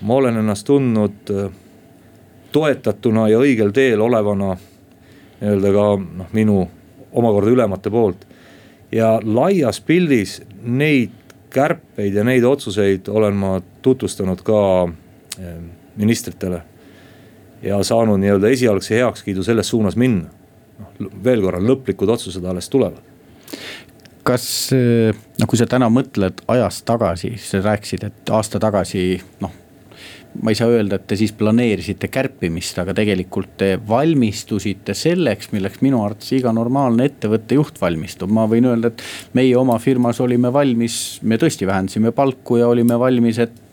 ma 0.00 0.14
olen 0.14 0.36
ennast 0.36 0.66
tundnud 0.66 1.32
äh, 1.32 1.50
toetatuna 2.52 3.28
ja 3.28 3.38
õigel 3.38 3.72
teel 3.72 4.00
olevana 4.00 4.56
nii-öelda 5.40 5.72
ka 5.72 5.86
noh, 6.02 6.30
minu 6.34 6.64
omakorda 7.12 7.50
ülemate 7.50 7.90
poolt. 7.90 8.26
ja 8.92 9.20
laias 9.24 9.80
pildis 9.80 10.42
neid 10.62 11.10
kärpeid 11.50 12.14
ja 12.14 12.24
neid 12.24 12.44
otsuseid 12.44 13.08
olen 13.08 13.34
ma 13.36 13.60
tutvustanud 13.82 14.42
ka 14.42 14.88
eh, 15.38 15.54
ministritele. 15.96 16.62
ja 17.62 17.82
saanud 17.82 18.20
nii-öelda 18.20 18.48
esialgse 18.48 18.96
heakskiidu 18.96 19.42
selles 19.42 19.68
suunas 19.68 19.96
minna. 19.96 20.30
noh 20.78 21.10
veel 21.24 21.42
korra, 21.42 21.60
lõplikud 21.60 22.08
otsused 22.08 22.44
alles 22.44 22.68
tulevad 22.68 23.02
kas, 24.22 24.70
noh 25.40 25.48
kui 25.48 25.58
sa 25.58 25.66
täna 25.66 25.88
mõtled 25.88 26.42
ajas 26.52 26.82
tagasi, 26.86 27.32
sa 27.40 27.62
rääkisid, 27.64 28.04
et 28.04 28.30
aasta 28.30 28.60
tagasi 28.60 29.16
noh 29.40 29.54
ma 30.42 30.52
ei 30.52 30.58
saa 30.58 30.70
öelda, 30.72 30.98
et 30.98 31.06
te 31.10 31.16
siis 31.18 31.32
planeerisite 31.36 32.10
kärpimist, 32.12 32.78
aga 32.82 32.94
tegelikult 32.96 33.56
te 33.60 33.70
valmistusite 33.88 34.94
selleks, 34.96 35.52
milleks 35.54 35.82
minu 35.84 36.02
arvates 36.04 36.32
iga 36.38 36.52
normaalne 36.54 37.08
ettevõtte 37.08 37.58
juht 37.58 37.80
valmistub. 37.80 38.30
ma 38.30 38.46
võin 38.50 38.68
öelda, 38.70 38.92
et 38.92 39.02
meie 39.38 39.56
oma 39.58 39.78
firmas 39.82 40.20
olime 40.24 40.52
valmis, 40.54 41.18
me 41.22 41.38
tõesti 41.40 41.66
vähendasime 41.66 42.12
palku 42.16 42.60
ja 42.60 42.68
olime 42.68 42.98
valmis, 43.00 43.38
et 43.42 43.67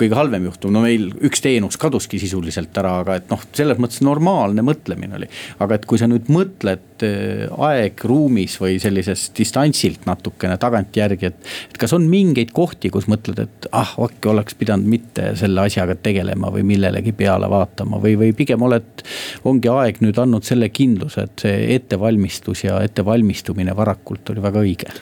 kõige 0.00 0.16
halvem 0.16 0.46
juhtum, 0.48 0.72
no 0.74 0.82
meil 0.84 1.08
üks 1.26 1.42
teenus 1.44 1.78
kaduski 1.80 2.20
sisuliselt 2.20 2.76
ära, 2.80 2.96
aga 3.02 3.18
et 3.20 3.28
noh, 3.32 3.42
selles 3.56 3.80
mõttes 3.80 4.02
normaalne 4.04 4.64
mõtlemine 4.64 5.18
oli. 5.18 5.28
aga 5.60 5.76
et 5.76 5.86
kui 5.88 6.00
sa 6.00 6.08
nüüd 6.10 6.30
mõtled 6.32 7.04
äh, 7.06 7.44
aegruumis 7.68 8.56
või 8.62 8.78
sellisest 8.82 9.36
distantsilt 9.38 10.06
natukene 10.08 10.56
tagantjärgi, 10.60 11.30
et. 11.30 11.50
et 11.72 11.80
kas 11.80 11.94
on 11.96 12.08
mingeid 12.10 12.54
kohti, 12.56 12.92
kus 12.92 13.08
mõtled, 13.10 13.42
et 13.44 13.70
ah, 13.76 13.94
äkki 14.06 14.32
oleks 14.32 14.56
pidanud 14.60 14.88
mitte 14.90 15.34
selle 15.40 15.66
asjaga 15.66 15.96
tegelema 16.00 16.52
või 16.54 16.64
millelegi 16.72 17.12
peale 17.16 17.50
vaatama 17.50 18.00
või, 18.02 18.16
või 18.20 18.34
pigem 18.36 18.62
oled. 18.66 19.04
ongi 19.44 19.70
aeg 19.72 20.00
nüüd 20.04 20.18
andnud 20.20 20.46
selle 20.46 20.70
kindluse, 20.74 21.26
et 21.28 21.46
see 21.46 21.74
ettevalmistus 21.76 22.64
ja 22.66 22.80
ettevalmistumine 22.84 23.76
varakult 23.76 24.32
oli 24.32 24.42
väga 24.42 24.64
õige. 24.66 24.92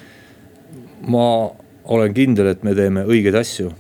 ma 1.09 1.27
olen 1.89 2.15
kindel, 2.15 2.53
et 2.53 2.65
me 2.67 2.75
teeme 2.77 3.05
õigeid 3.09 3.37
asju, 3.39 3.73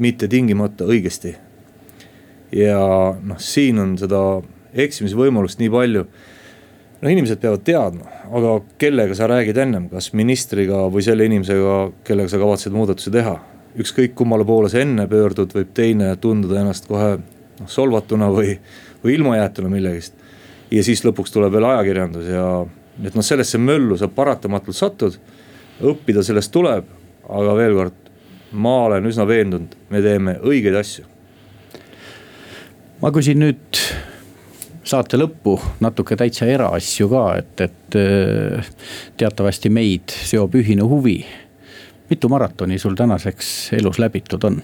mitte 0.00 0.28
tingimata 0.28 0.88
õigesti. 0.88 1.36
ja 2.56 2.80
noh, 3.22 3.38
siin 3.38 3.78
on 3.78 3.94
seda 4.00 4.40
eksimise 4.74 5.16
võimalust 5.18 5.60
nii 5.60 5.70
palju 5.70 6.04
no 7.00 7.08
inimesed 7.08 7.38
peavad 7.40 7.62
teadma, 7.64 8.10
aga 8.30 8.58
kellega 8.78 9.14
sa 9.14 9.28
räägid 9.30 9.56
ennem, 9.62 9.88
kas 9.92 10.10
ministriga 10.12 10.82
või 10.90 11.04
selle 11.06 11.24
inimesega, 11.30 11.78
kellega 12.04 12.32
sa 12.32 12.42
kavatsed 12.42 12.74
muudatusi 12.74 13.14
teha 13.14 13.38
ükskõik 13.78 14.16
kummale 14.18 14.44
poole 14.46 14.70
sa 14.70 14.80
enne 14.82 15.06
pöördud, 15.10 15.52
võib 15.54 15.70
teine 15.74 16.10
tunduda 16.20 16.60
ennast 16.62 16.88
kohe 16.90 17.18
noh 17.60 17.70
solvatuna 17.70 18.30
või, 18.32 18.56
või 19.04 19.16
ilmajäetuna 19.18 19.70
millegist. 19.70 20.14
ja 20.70 20.82
siis 20.84 21.04
lõpuks 21.04 21.32
tuleb 21.34 21.52
veel 21.52 21.66
ajakirjandus 21.70 22.26
ja, 22.30 22.46
et 23.04 23.14
noh, 23.14 23.26
sellesse 23.26 23.58
möllu 23.58 23.98
sa 23.98 24.08
paratamatult 24.08 24.76
satud. 24.76 25.18
õppida 25.80 26.22
sellest 26.22 26.52
tuleb, 26.52 26.84
aga 27.28 27.54
veel 27.56 27.74
kord, 27.74 28.09
ma 28.52 28.76
olen 28.84 29.06
üsna 29.06 29.26
veendunud, 29.28 29.74
me 29.90 30.02
teeme 30.02 30.38
õigeid 30.42 30.78
asju. 30.80 31.04
ma 33.00 33.12
küsin 33.14 33.40
nüüd 33.40 33.82
saate 34.84 35.20
lõppu 35.20 35.58
natuke 35.80 36.16
täitsa 36.18 36.48
eraasju 36.50 37.08
ka, 37.12 37.24
et, 37.38 37.60
et 37.60 38.00
teatavasti 39.20 39.70
meid 39.70 40.10
seob 40.10 40.56
ühine 40.58 40.86
huvi 40.88 41.20
mitu 42.10 42.28
maratoni 42.28 42.78
sul 42.78 42.94
tänaseks 42.98 43.72
elus 43.78 43.98
läbitud 44.02 44.44
on? 44.44 44.58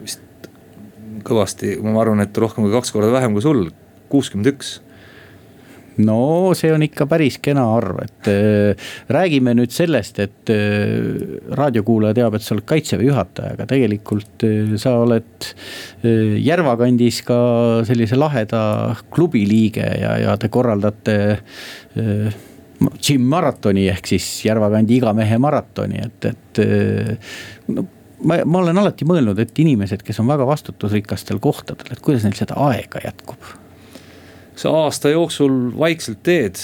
vist 0.00 0.50
kõvasti, 1.26 1.76
ma 1.82 2.00
arvan, 2.02 2.22
et 2.24 2.38
rohkem 2.38 2.66
kui 2.66 2.74
kaks 2.74 2.92
korda 2.94 3.12
vähem 3.14 3.36
kui 3.36 3.44
sul, 3.44 3.68
kuuskümmend 4.10 4.50
üks 4.50 4.76
no 6.04 6.52
see 6.56 6.72
on 6.74 6.84
ikka 6.84 7.06
päris 7.08 7.38
kena 7.42 7.64
arv, 7.76 8.00
et 8.04 8.30
äh, 8.30 8.88
räägime 9.12 9.54
nüüd 9.56 9.72
sellest, 9.74 10.20
et 10.22 10.52
äh, 10.52 11.38
raadiokuulaja 11.56 12.18
teab, 12.18 12.36
et 12.36 12.44
sa 12.44 12.54
oled 12.56 12.66
kaitseväe 12.68 13.08
juhataja, 13.08 13.54
aga 13.56 13.68
tegelikult 13.70 14.46
äh, 14.46 14.76
sa 14.80 14.98
oled 15.04 15.48
äh, 15.48 16.36
Järva 16.42 16.76
kandis 16.80 17.22
ka 17.26 17.38
sellise 17.88 18.18
laheda 18.18 18.60
klubi 19.12 19.46
liige 19.48 19.86
ja, 20.02 20.16
ja 20.20 20.36
te 20.40 20.52
korraldate 20.52 21.18
äh, 21.32 22.40
Jim 23.00 23.24
maratoni 23.24 23.86
ehk 23.88 24.10
siis 24.12 24.26
Järvakandi 24.44 24.98
iga 24.98 25.14
mehe 25.16 25.38
maratoni, 25.40 26.02
et, 26.04 26.26
et 26.28 26.58
no, 27.72 27.86
ma, 28.20 28.42
ma 28.44 28.60
olen 28.60 28.82
alati 28.82 29.08
mõelnud, 29.08 29.40
et 29.40 29.62
inimesed, 29.64 30.04
kes 30.04 30.20
on 30.20 30.28
väga 30.28 30.44
vastutusrikastel 30.48 31.40
kohtadel, 31.40 31.94
et 31.94 32.04
kuidas 32.04 32.26
neil 32.26 32.36
seda 32.36 32.58
aega 32.68 33.00
jätkub? 33.06 33.56
Sa 34.56 34.72
aasta 34.84 35.12
jooksul 35.12 35.70
vaikselt 35.78 36.22
teed 36.26 36.60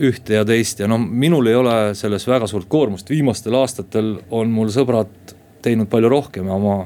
ühte 0.00 0.36
ja 0.38 0.44
teist 0.46 0.80
ja 0.80 0.88
no 0.88 0.98
minul 1.00 1.48
ei 1.50 1.56
ole 1.58 1.76
selles 1.98 2.26
väga 2.28 2.46
suurt 2.50 2.68
koormust, 2.68 3.10
viimastel 3.10 3.56
aastatel 3.58 4.14
on 4.30 4.52
mul 4.54 4.70
sõbrad 4.72 5.34
teinud 5.64 5.90
palju 5.92 6.08
rohkem 6.08 6.48
ja 6.48 6.56
ma 6.60 6.78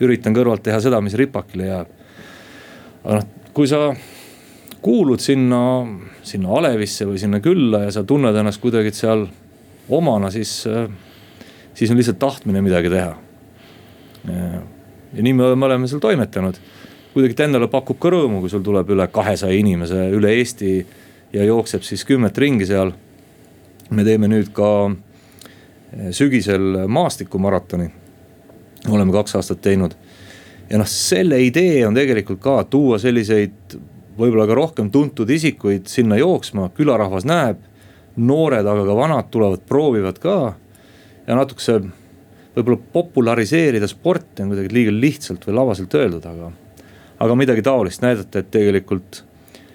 üritan 0.00 0.36
kõrvalt 0.36 0.62
teha 0.64 0.80
seda, 0.82 1.00
mis 1.04 1.16
ripakile 1.18 1.66
jääb. 1.66 1.98
aga 3.04 3.20
noh, 3.20 3.28
kui 3.54 3.68
sa 3.68 3.90
kuulud 4.80 5.20
sinna 5.20 5.60
sinna 6.22 6.56
alevisse 6.58 7.06
või 7.08 7.20
sinna 7.20 7.40
külla 7.42 7.84
ja 7.86 7.94
sa 7.94 8.04
tunned 8.06 8.36
ennast 8.36 8.60
kuidagi 8.62 8.92
seal 8.94 9.26
omana, 9.90 10.30
siis, 10.30 10.52
siis 11.74 11.90
on 11.90 11.98
lihtsalt 11.98 12.20
tahtmine 12.22 12.62
midagi 12.62 12.92
teha. 12.92 13.14
ja 14.28 15.22
nii 15.22 15.32
me, 15.34 15.54
me 15.56 15.66
oleme 15.70 15.88
seal 15.90 16.02
toimetanud. 16.02 16.60
Kuidagi 17.14 17.36
ta 17.36 17.46
endale 17.48 17.68
pakub 17.70 17.98
ka 18.00 18.12
rõõmu, 18.12 18.40
kui 18.42 18.50
sul 18.52 18.62
tuleb 18.64 18.90
üle 18.94 19.06
kahesaja 19.10 19.56
inimese 19.56 20.08
üle 20.14 20.34
Eesti 20.38 20.74
ja 21.32 21.46
jookseb 21.46 21.86
siis 21.86 22.04
kümmet 22.04 22.38
ringi 22.38 22.66
seal. 22.66 22.92
me 23.90 24.04
teeme 24.04 24.28
nüüd 24.28 24.52
ka 24.54 24.90
eh, 24.90 26.10
sügisel 26.12 26.86
maastikumaratoni. 26.86 27.90
oleme 28.88 29.12
kaks 29.12 29.34
aastat 29.36 29.60
teinud 29.60 29.96
ja 30.70 30.78
noh, 30.78 30.86
selle 30.86 31.40
idee 31.42 31.86
on 31.86 31.94
tegelikult 31.94 32.40
ka 32.42 32.62
tuua 32.70 32.98
selliseid 33.02 33.76
võib-olla 34.20 34.46
ka 34.46 34.56
rohkem 34.58 34.90
tuntud 34.92 35.30
isikuid 35.30 35.88
sinna 35.90 36.18
jooksma, 36.20 36.70
külarahvas 36.76 37.26
näeb. 37.28 37.66
noored, 38.20 38.66
aga 38.66 38.82
ka 38.84 38.94
vanad 38.96 39.28
tulevad, 39.30 39.60
proovivad 39.68 40.18
ka. 40.18 40.54
ja 41.26 41.36
natukese 41.36 41.80
võib-olla 42.56 42.78
populariseerida 42.92 43.88
sporti 43.88 44.42
on 44.42 44.50
kuidagi 44.52 44.74
liiga 44.74 44.92
lihtsalt 44.92 45.46
või 45.46 45.54
labaselt 45.54 45.94
öeldud, 45.94 46.26
aga. 46.26 46.50
Aga 47.20 47.36
midagi 47.36 47.62
taolist, 47.62 48.02
näidata, 48.02 48.40
et 48.40 48.50
tegelikult 48.50 49.24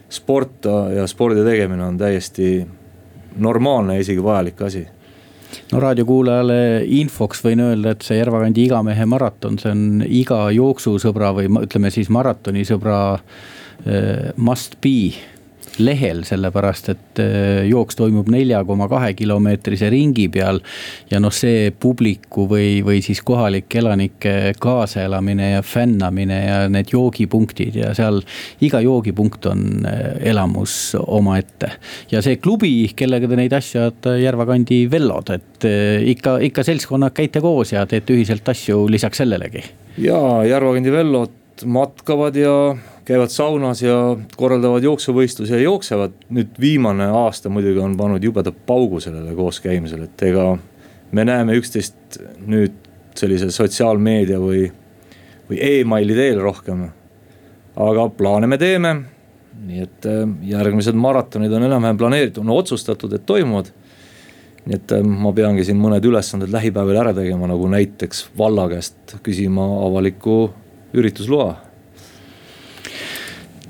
sport 0.10 0.68
ja 0.96 1.08
spordi 1.08 1.44
tegemine 1.46 1.84
on 1.86 1.98
täiesti 1.98 2.60
normaalne 3.38 3.98
ja 3.98 4.06
isegi 4.06 4.24
vajalik 4.24 4.62
asi. 4.62 4.86
No 5.72 5.80
raadiokuulajale 5.80 6.58
infoks 7.00 7.44
võin 7.46 7.62
öelda, 7.64 7.94
et 7.96 8.04
see 8.04 8.18
Järvakandi 8.18 8.66
igamehe 8.66 9.06
maraton, 9.08 9.60
see 9.62 9.72
on 9.72 9.86
iga 10.06 10.40
jooksusõbra 10.52 11.32
või 11.38 11.52
ütleme 11.64 11.92
siis 11.94 12.10
maratonisõbra 12.12 12.98
Äh, 13.86 14.32
must 14.36 14.82
be 14.82 15.14
lehel, 15.80 16.24
sellepärast 16.28 16.90
et 16.94 17.22
äh, 17.22 17.66
jooks 17.70 17.98
toimub 18.00 18.30
nelja 18.32 18.64
koma 18.68 18.88
kahe 18.92 19.14
kilomeetrise 19.18 19.90
ringi 19.94 20.28
peal. 20.32 20.62
ja 21.12 21.20
noh, 21.22 21.34
see 21.34 21.72
publiku 21.72 22.48
või, 22.50 22.82
või 22.86 23.02
siis 23.06 23.22
kohalike 23.26 23.80
elanike 23.82 24.56
kaasaelamine 24.62 25.52
ja 25.56 25.62
fännamine 25.66 26.40
ja 26.46 26.58
need 26.72 26.92
joogipunktid 26.94 27.80
ja 27.82 27.94
seal 27.98 28.22
iga 28.66 28.82
joogipunkt 28.84 29.46
on 29.52 29.86
äh, 29.86 30.18
elamus 30.32 30.96
omaette. 31.02 31.72
ja 32.12 32.22
see 32.26 32.40
klubi, 32.42 32.74
kellega 32.96 33.30
te 33.30 33.40
neid 33.40 33.56
asju 33.56 33.82
ajate, 33.86 34.18
Järvakandi 34.24 34.84
Vellod, 34.92 35.32
et 35.36 35.70
äh, 35.70 36.04
ikka, 36.16 36.38
ikka 36.50 36.66
seltskonnad 36.68 37.16
käite 37.16 37.44
koos 37.44 37.76
ja 37.76 37.86
teete 37.90 38.16
ühiselt 38.16 38.48
asju 38.50 38.86
lisaks 38.92 39.24
sellelegi. 39.24 39.64
ja 40.02 40.20
Järvakandi 40.48 40.94
Vellod 40.94 41.42
matkavad 41.66 42.36
ja 42.36 42.76
käivad 43.06 43.30
saunas 43.30 43.82
ja 43.82 44.18
korraldavad 44.38 44.84
jooksuvõistlusi 44.84 45.54
ja 45.54 45.60
jooksevad. 45.60 46.12
nüüd 46.30 46.60
viimane 46.60 47.06
aasta 47.06 47.50
muidugi 47.50 47.80
on 47.80 47.98
pannud 47.98 48.24
jubeda 48.24 48.52
paugu 48.52 49.00
sellele 49.00 49.36
kooskäimisele, 49.36 50.04
et 50.04 50.24
ega 50.24 50.58
me 51.12 51.26
näeme 51.26 51.56
üksteist 51.56 52.20
nüüd 52.48 52.74
sellise 53.16 53.52
sotsiaalmeedia 53.52 54.40
või, 54.40 54.68
või 55.50 55.62
emaili 55.62 56.16
teel 56.16 56.42
rohkem. 56.42 56.90
aga 57.76 58.10
plaane 58.10 58.48
me 58.48 58.58
teeme, 58.58 58.96
nii 59.66 59.82
et 59.82 60.06
äh, 60.06 60.28
järgmised 60.42 60.96
maratonid 60.96 61.52
on 61.52 61.64
enam-vähem 61.64 61.98
planeeritud, 61.98 62.44
on 62.44 62.58
otsustatud, 62.58 63.14
et 63.14 63.26
toimuvad 63.26 63.72
nii 64.66 64.76
et 64.76 64.92
äh, 64.92 65.04
ma 65.04 65.32
peangi 65.36 65.64
siin 65.64 65.78
mõned 65.78 66.06
ülesanded 66.06 66.52
lähipäevil 66.52 66.98
ära 66.98 67.14
tegema, 67.14 67.48
nagu 67.48 67.68
näiteks 67.70 68.30
valla 68.38 68.68
käest 68.72 69.18
küsima 69.24 69.66
avaliku 69.86 70.50
üritusloa 70.96 71.56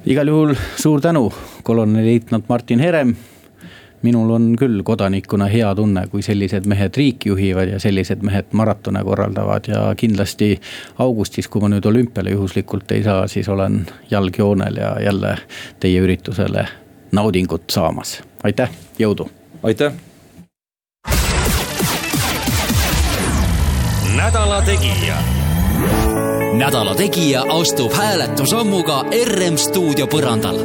igal 0.06 0.28
juhul 0.28 0.56
suur 0.78 1.02
tänu, 1.02 1.34
kolonelleitnant 1.64 2.50
Martin 2.50 2.80
Herem. 2.80 3.16
minul 4.02 4.30
on 4.30 4.52
küll 4.60 4.84
kodanikuna 4.86 5.48
hea 5.50 5.72
tunne, 5.76 6.04
kui 6.08 6.22
sellised 6.22 6.68
mehed 6.70 6.94
riiki 6.98 7.30
juhivad 7.30 7.72
ja 7.72 7.80
sellised 7.82 8.22
mehed 8.22 8.52
maratone 8.54 9.02
korraldavad 9.04 9.66
ja 9.68 9.80
kindlasti 9.98 10.60
augustis, 11.02 11.48
kui 11.48 11.62
ma 11.62 11.72
nüüd 11.74 11.86
olümpiale 11.90 12.30
juhuslikult 12.36 12.92
ei 12.92 13.02
saa, 13.04 13.28
siis 13.28 13.50
olen 13.50 13.80
jalg 14.12 14.38
joonel 14.38 14.78
ja 14.78 14.92
jälle 15.02 15.38
teie 15.80 16.04
üritusele 16.06 16.68
naudingut 17.12 17.66
saamas. 17.70 18.22
aitäh, 18.44 18.70
jõudu. 19.00 19.30
aitäh. 19.64 19.94
nädala 24.16 24.62
Tegija 24.62 25.45
nädala 26.58 26.96
Tegija 26.96 27.44
astub 27.50 27.94
hääletusammuga 27.94 29.04
RM 29.12 29.58
stuudio 29.60 30.08
põrandal 30.08 30.60